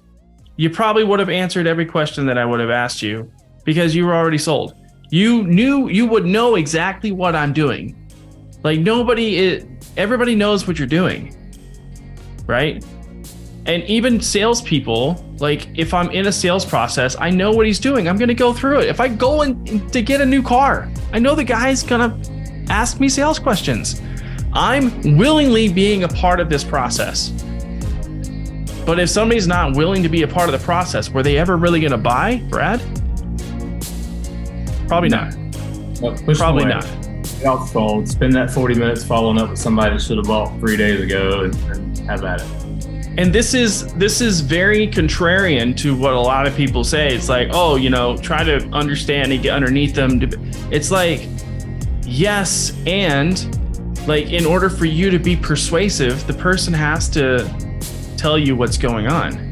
you 0.57 0.69
probably 0.69 1.03
would 1.03 1.19
have 1.19 1.29
answered 1.29 1.67
every 1.67 1.85
question 1.85 2.25
that 2.25 2.37
I 2.37 2.45
would 2.45 2.59
have 2.59 2.71
asked 2.71 3.01
you 3.01 3.31
because 3.65 3.93
you 3.93 4.05
were 4.05 4.15
already 4.15 4.37
sold. 4.37 4.73
You 5.11 5.43
knew 5.43 5.89
you 5.89 6.07
would 6.07 6.25
know 6.25 6.55
exactly 6.55 7.11
what 7.11 7.35
I'm 7.35 7.53
doing. 7.53 8.08
Like 8.63 8.79
nobody 8.79 9.37
is, 9.37 9.65
everybody 9.95 10.35
knows 10.35 10.67
what 10.67 10.77
you're 10.77 10.87
doing, 10.87 11.35
right? 12.45 12.83
And 13.65 13.83
even 13.83 14.19
salespeople, 14.19 15.23
like 15.39 15.69
if 15.77 15.93
I'm 15.93 16.09
in 16.11 16.27
a 16.27 16.31
sales 16.31 16.65
process, 16.65 17.15
I 17.19 17.29
know 17.29 17.51
what 17.51 17.65
he's 17.65 17.79
doing. 17.79 18.09
I'm 18.09 18.17
going 18.17 18.29
to 18.29 18.33
go 18.33 18.51
through 18.51 18.79
it. 18.79 18.89
If 18.89 18.99
I 18.99 19.07
go 19.07 19.43
in 19.43 19.89
to 19.91 20.01
get 20.01 20.21
a 20.21 20.25
new 20.25 20.41
car, 20.41 20.91
I 21.13 21.19
know 21.19 21.35
the 21.35 21.43
guy's 21.43 21.83
going 21.83 22.09
to 22.09 22.71
ask 22.71 22.99
me 22.99 23.07
sales 23.07 23.39
questions. 23.39 24.01
I'm 24.53 25.17
willingly 25.17 25.71
being 25.71 26.03
a 26.03 26.07
part 26.07 26.39
of 26.39 26.49
this 26.49 26.63
process. 26.63 27.29
But 28.85 28.99
if 28.99 29.09
somebody's 29.09 29.47
not 29.47 29.77
willing 29.77 30.01
to 30.03 30.09
be 30.09 30.23
a 30.23 30.27
part 30.27 30.49
of 30.51 30.59
the 30.59 30.65
process, 30.65 31.09
were 31.11 31.21
they 31.21 31.37
ever 31.37 31.55
really 31.55 31.79
going 31.79 31.91
to 31.91 31.97
buy, 31.97 32.43
Brad? 32.49 32.81
Probably 34.87 35.09
not. 35.09 35.35
Probably 36.35 36.65
not 36.65 36.98
house 37.43 37.71
Spend 38.11 38.33
that 38.33 38.51
40 38.51 38.75
minutes 38.75 39.03
following 39.03 39.39
up 39.39 39.51
with 39.51 39.59
somebody 39.59 39.95
that 39.95 40.01
should 40.01 40.17
have 40.17 40.27
bought 40.27 40.57
three 40.59 40.77
days 40.77 41.01
ago 41.01 41.43
and, 41.43 41.55
and 41.71 41.97
have 41.99 42.23
at 42.23 42.41
it. 42.41 42.85
and 43.17 43.33
this 43.33 43.53
is 43.53 43.93
this 43.95 44.21
is 44.21 44.41
very 44.41 44.87
contrarian 44.87 45.75
to 45.77 45.95
what 45.95 46.13
a 46.13 46.19
lot 46.19 46.47
of 46.47 46.55
people 46.55 46.83
say. 46.83 47.13
It's 47.13 47.29
like 47.29 47.49
oh 47.51 47.75
you 47.75 47.89
know 47.89 48.17
try 48.17 48.43
to 48.43 48.57
understand 48.73 49.31
and 49.31 49.41
get 49.41 49.53
underneath 49.53 49.95
them 49.95 50.19
it's 50.71 50.91
like 50.91 51.27
yes 52.03 52.73
and 52.85 53.47
like 54.07 54.31
in 54.31 54.45
order 54.45 54.69
for 54.69 54.85
you 54.85 55.09
to 55.09 55.19
be 55.19 55.35
persuasive 55.35 56.25
the 56.27 56.33
person 56.33 56.73
has 56.73 57.09
to 57.09 57.47
tell 58.17 58.37
you 58.37 58.55
what's 58.55 58.77
going 58.77 59.07
on 59.07 59.48